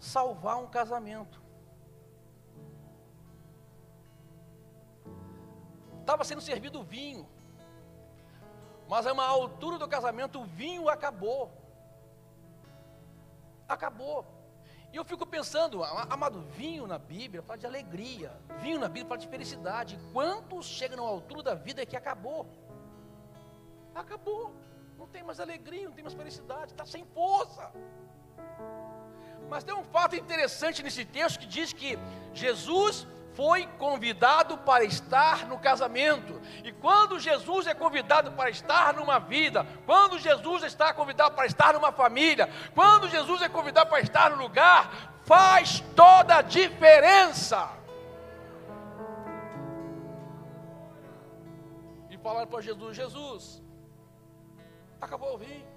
salvar 0.01 0.57
um 0.57 0.67
casamento. 0.67 1.41
Estava 6.01 6.25
sendo 6.25 6.41
servido 6.41 6.83
vinho. 6.83 7.29
Mas 8.89 9.07
a 9.07 9.13
uma 9.13 9.27
altura 9.27 9.79
do 9.79 9.87
casamento 9.87 10.41
o 10.41 10.45
vinho 10.45 10.89
acabou. 10.89 11.53
Acabou. 13.69 14.27
E 14.93 14.97
eu 14.97 15.05
fico 15.05 15.25
pensando, 15.25 15.85
amado, 15.85 16.41
vinho 16.41 16.85
na 16.85 16.99
Bíblia 16.99 17.43
fala 17.43 17.57
de 17.57 17.67
alegria, 17.67 18.33
vinho 18.59 18.81
na 18.81 18.89
Bíblia 18.89 19.07
fala 19.07 19.21
de 19.21 19.29
felicidade. 19.29 20.01
Quantos 20.13 20.67
chegam 20.67 20.97
na 20.97 21.05
altura 21.05 21.45
da 21.45 21.55
vida 21.55 21.87
que 21.87 21.97
acabou? 21.97 22.45
Acabou. 23.95 24.53
Não 24.99 25.07
tem 25.07 25.23
mais 25.23 25.39
alegria, 25.39 25.85
não 25.85 25.93
tem 25.93 26.03
mais 26.03 26.15
felicidade, 26.15 26.73
está 26.73 26.85
sem 26.85 27.05
força. 27.05 27.73
Mas 29.51 29.65
tem 29.65 29.75
um 29.75 29.83
fato 29.83 30.15
interessante 30.15 30.81
nesse 30.81 31.05
texto 31.05 31.41
que 31.41 31.47
diz 31.47 31.73
que 31.73 31.99
Jesus 32.33 33.05
foi 33.35 33.67
convidado 33.79 34.59
para 34.59 34.85
estar 34.85 35.47
no 35.49 35.59
casamento. 35.59 36.41
E 36.63 36.71
quando 36.71 37.19
Jesus 37.19 37.67
é 37.67 37.75
convidado 37.75 38.31
para 38.33 38.49
estar 38.49 38.95
numa 38.95 39.19
vida, 39.19 39.67
quando 39.85 40.21
Jesus 40.21 40.63
está 40.63 40.95
convidado 40.95 41.35
para 41.35 41.47
estar 41.47 41.75
numa 41.75 41.91
família, 41.91 42.49
quando 42.77 43.09
Jesus 43.09 43.43
é 43.43 43.49
convidado 43.49 43.91
para 43.91 44.01
estar 44.01 44.31
no 44.31 44.37
lugar, 44.37 45.21
faz 45.25 45.81
toda 45.97 46.37
a 46.37 46.43
diferença. 46.43 47.71
E 52.09 52.17
falaram 52.19 52.47
para 52.47 52.61
Jesus: 52.61 52.97
Jesus, 52.97 53.63
acabou 55.01 55.35
o 55.35 55.39
vinho. 55.39 55.69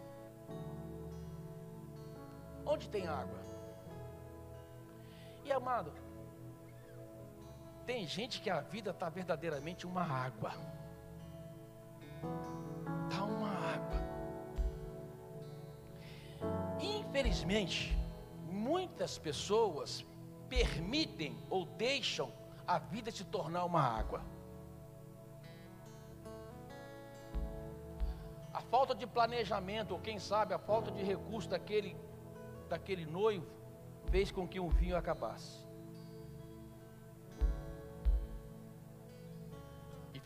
Onde 2.65 2.87
tem 2.87 3.07
água? 3.07 3.42
E 5.45 5.51
amado, 5.51 5.91
tem 7.85 8.07
gente 8.07 8.41
que 8.41 8.49
a 8.49 8.61
vida 8.61 8.91
está 8.91 9.09
verdadeiramente 9.09 9.85
uma 9.85 10.03
água. 10.03 10.53
Está 13.09 13.23
uma 13.23 13.49
água. 13.49 13.99
Infelizmente, 16.79 17.97
muitas 18.49 19.17
pessoas 19.17 20.05
permitem 20.47 21.37
ou 21.49 21.65
deixam 21.65 22.31
a 22.65 22.79
vida 22.79 23.11
se 23.11 23.25
tornar 23.25 23.65
uma 23.65 23.81
água. 23.81 24.21
A 28.53 28.61
falta 28.61 28.95
de 28.95 29.05
planejamento, 29.05 29.91
ou 29.91 29.99
quem 29.99 30.19
sabe 30.19 30.53
a 30.53 30.59
falta 30.59 30.91
de 30.91 31.03
recurso 31.03 31.49
daquele, 31.49 31.97
daquele 32.69 33.05
noivo, 33.05 33.47
fez 34.13 34.31
com 34.37 34.47
que 34.47 34.59
o 34.59 34.69
vinho 34.69 34.95
acabasse. 34.95 35.63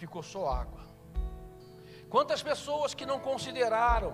ficou 0.02 0.22
só 0.22 0.42
água. 0.62 0.84
Quantas 2.08 2.42
pessoas 2.50 2.94
que 2.94 3.06
não 3.12 3.20
consideraram 3.20 4.12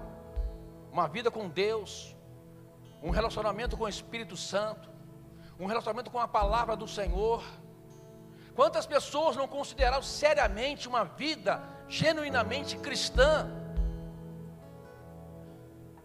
uma 0.92 1.08
vida 1.16 1.30
com 1.30 1.50
Deus, 1.50 2.16
um 3.02 3.10
relacionamento 3.10 3.76
com 3.76 3.84
o 3.84 3.90
Espírito 3.90 4.38
Santo, 4.38 4.90
um 5.60 5.66
relacionamento 5.66 6.10
com 6.10 6.20
a 6.20 6.28
palavra 6.28 6.76
do 6.76 6.88
Senhor. 6.88 7.44
Quantas 8.56 8.86
pessoas 8.86 9.36
não 9.36 9.48
consideraram 9.58 10.02
seriamente 10.02 10.88
uma 10.88 11.04
vida 11.04 11.62
genuinamente 11.90 12.78
cristã, 12.78 13.52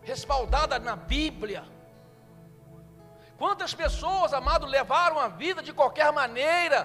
respaldada 0.03 0.79
na 0.81 0.97
Bíblia? 0.97 1.78
Quantas 3.41 3.73
pessoas, 3.83 4.33
amado, 4.35 4.67
levaram 4.67 5.19
a 5.19 5.29
vida 5.29 5.63
de 5.63 5.73
qualquer 5.73 6.11
maneira, 6.13 6.81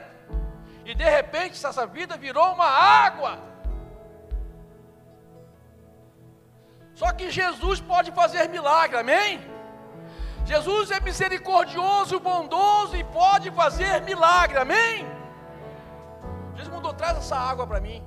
e 0.85 0.93
de 0.93 1.07
repente 1.17 1.65
essa 1.65 1.85
vida 1.97 2.15
virou 2.25 2.47
uma 2.53 2.69
água. 3.05 3.31
Só 6.93 7.11
que 7.11 7.31
Jesus 7.31 7.79
pode 7.81 8.11
fazer 8.11 8.47
milagre, 8.49 8.97
amém? 8.99 9.31
Jesus 10.45 10.91
é 10.91 10.99
misericordioso, 10.99 12.19
bondoso 12.19 12.95
e 12.95 13.03
pode 13.21 13.49
fazer 13.61 14.01
milagre, 14.01 14.57
amém? 14.59 15.07
Jesus 16.55 16.71
mandou, 16.75 16.93
traz 16.93 17.17
essa 17.17 17.37
água 17.51 17.65
para 17.65 17.79
mim. 17.87 17.99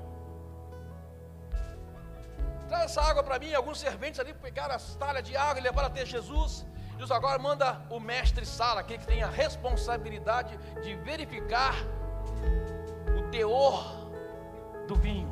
Traz 2.69 2.85
essa 2.85 3.03
água 3.03 3.23
para 3.25 3.39
mim. 3.39 3.53
Alguns 3.55 3.81
serventes 3.81 4.21
ali 4.21 4.33
pegaram 4.35 4.75
as 4.75 4.95
talhas 4.97 5.25
de 5.25 5.37
água 5.37 5.59
e 5.59 5.63
levaram 5.63 5.89
até 5.89 6.05
Jesus. 6.05 6.65
Jesus 6.97 7.11
agora 7.11 7.39
manda 7.39 7.81
o 7.91 8.01
mestre 8.01 8.45
Sala, 8.45 8.81
aquele 8.81 8.99
que 8.99 9.07
tem 9.07 9.23
a 9.23 9.29
responsabilidade 9.29 10.59
de 10.83 10.95
verificar 10.97 11.75
teor 13.31 14.09
do 14.87 14.95
vinho. 14.95 15.31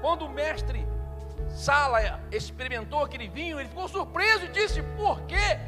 Quando 0.00 0.26
o 0.26 0.28
mestre 0.28 0.86
Sala 1.48 2.20
experimentou 2.30 3.02
aquele 3.02 3.28
vinho, 3.28 3.58
ele 3.58 3.68
ficou 3.68 3.88
surpreso 3.88 4.44
e 4.44 4.48
disse: 4.48 4.82
Por 4.82 5.22
que 5.22 5.58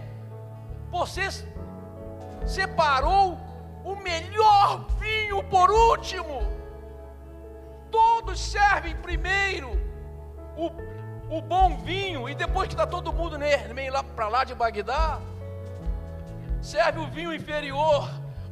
você 0.91 1.29
separou 2.47 3.39
o 3.85 3.97
melhor 3.97 4.87
vinho 4.99 5.43
por 5.45 5.71
último? 5.71 6.41
Todos 7.91 8.39
servem 8.39 8.95
primeiro 8.97 9.71
o, 10.57 10.71
o 11.31 11.41
bom 11.41 11.77
vinho, 11.79 12.29
e 12.29 12.35
depois 12.35 12.69
que 12.69 12.75
está 12.75 12.87
todo 12.87 13.13
mundo 13.13 13.39
meio 13.39 13.93
lá 13.93 14.03
para 14.03 14.29
lá 14.29 14.45
de 14.45 14.55
Bagdá, 14.55 15.21
serve 16.61 17.01
o 17.01 17.07
vinho 17.07 17.35
inferior 17.35 18.09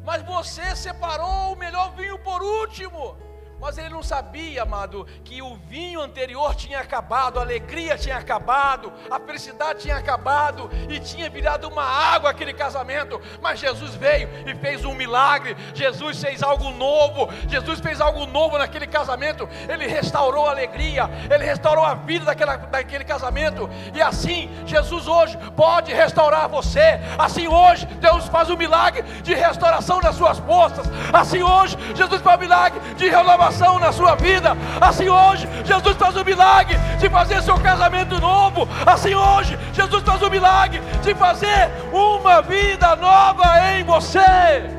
mas 0.06 0.22
você 0.22 0.76
separou 0.76 1.52
o 1.52 1.56
melhor 1.56 1.92
vinho 1.96 2.16
por 2.20 2.40
último. 2.40 3.16
Mas 3.58 3.78
ele 3.78 3.88
não 3.88 4.02
sabia, 4.02 4.62
amado, 4.62 5.06
que 5.24 5.40
o 5.40 5.56
vinho 5.56 6.00
anterior 6.00 6.54
tinha 6.54 6.80
acabado, 6.80 7.38
a 7.38 7.42
alegria 7.42 7.96
tinha 7.96 8.16
acabado, 8.16 8.92
a 9.10 9.18
felicidade 9.18 9.80
tinha 9.80 9.96
acabado 9.96 10.70
e 10.88 11.00
tinha 11.00 11.30
virado 11.30 11.66
uma 11.66 11.82
água 11.82 12.30
aquele 12.30 12.52
casamento. 12.52 13.20
Mas 13.40 13.58
Jesus 13.58 13.94
veio 13.94 14.28
e 14.46 14.54
fez 14.56 14.84
um 14.84 14.94
milagre. 14.94 15.56
Jesus 15.74 16.22
fez 16.22 16.42
algo 16.42 16.70
novo. 16.70 17.30
Jesus 17.48 17.80
fez 17.80 18.00
algo 18.00 18.26
novo 18.26 18.58
naquele 18.58 18.86
casamento. 18.86 19.48
Ele 19.68 19.86
restaurou 19.86 20.46
a 20.46 20.50
alegria, 20.50 21.08
ele 21.30 21.44
restaurou 21.44 21.84
a 21.84 21.94
vida 21.94 22.26
daquela, 22.26 22.56
daquele 22.56 23.04
casamento. 23.04 23.70
E 23.94 24.02
assim, 24.02 24.50
Jesus 24.66 25.08
hoje 25.08 25.38
pode 25.56 25.94
restaurar 25.94 26.48
você. 26.48 27.00
Assim, 27.18 27.48
hoje, 27.48 27.86
Deus 27.86 28.28
faz 28.28 28.50
um 28.50 28.56
milagre 28.56 29.02
de 29.22 29.34
restauração 29.34 29.98
das 30.00 30.14
suas 30.14 30.38
forças. 30.40 30.86
Assim, 31.10 31.42
hoje, 31.42 31.76
Jesus 31.94 32.20
faz 32.20 32.36
um 32.36 32.42
milagre 32.42 32.80
de 32.96 33.08
renovação 33.08 33.45
na 33.80 33.92
sua 33.92 34.14
vida. 34.14 34.56
Assim 34.80 35.08
hoje, 35.08 35.48
Jesus 35.64 35.96
faz 35.96 36.16
o 36.16 36.24
milagre 36.24 36.76
de 36.98 37.08
fazer 37.08 37.42
seu 37.42 37.58
casamento 37.58 38.20
novo. 38.20 38.68
Assim 38.84 39.14
hoje, 39.14 39.58
Jesus 39.72 40.02
faz 40.02 40.22
o 40.22 40.30
milagre 40.30 40.80
de 41.02 41.14
fazer 41.14 41.70
uma 41.92 42.42
vida 42.42 42.96
nova 42.96 43.72
em 43.72 43.84
você. 43.84 44.70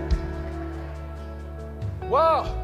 Uau! 2.09 2.56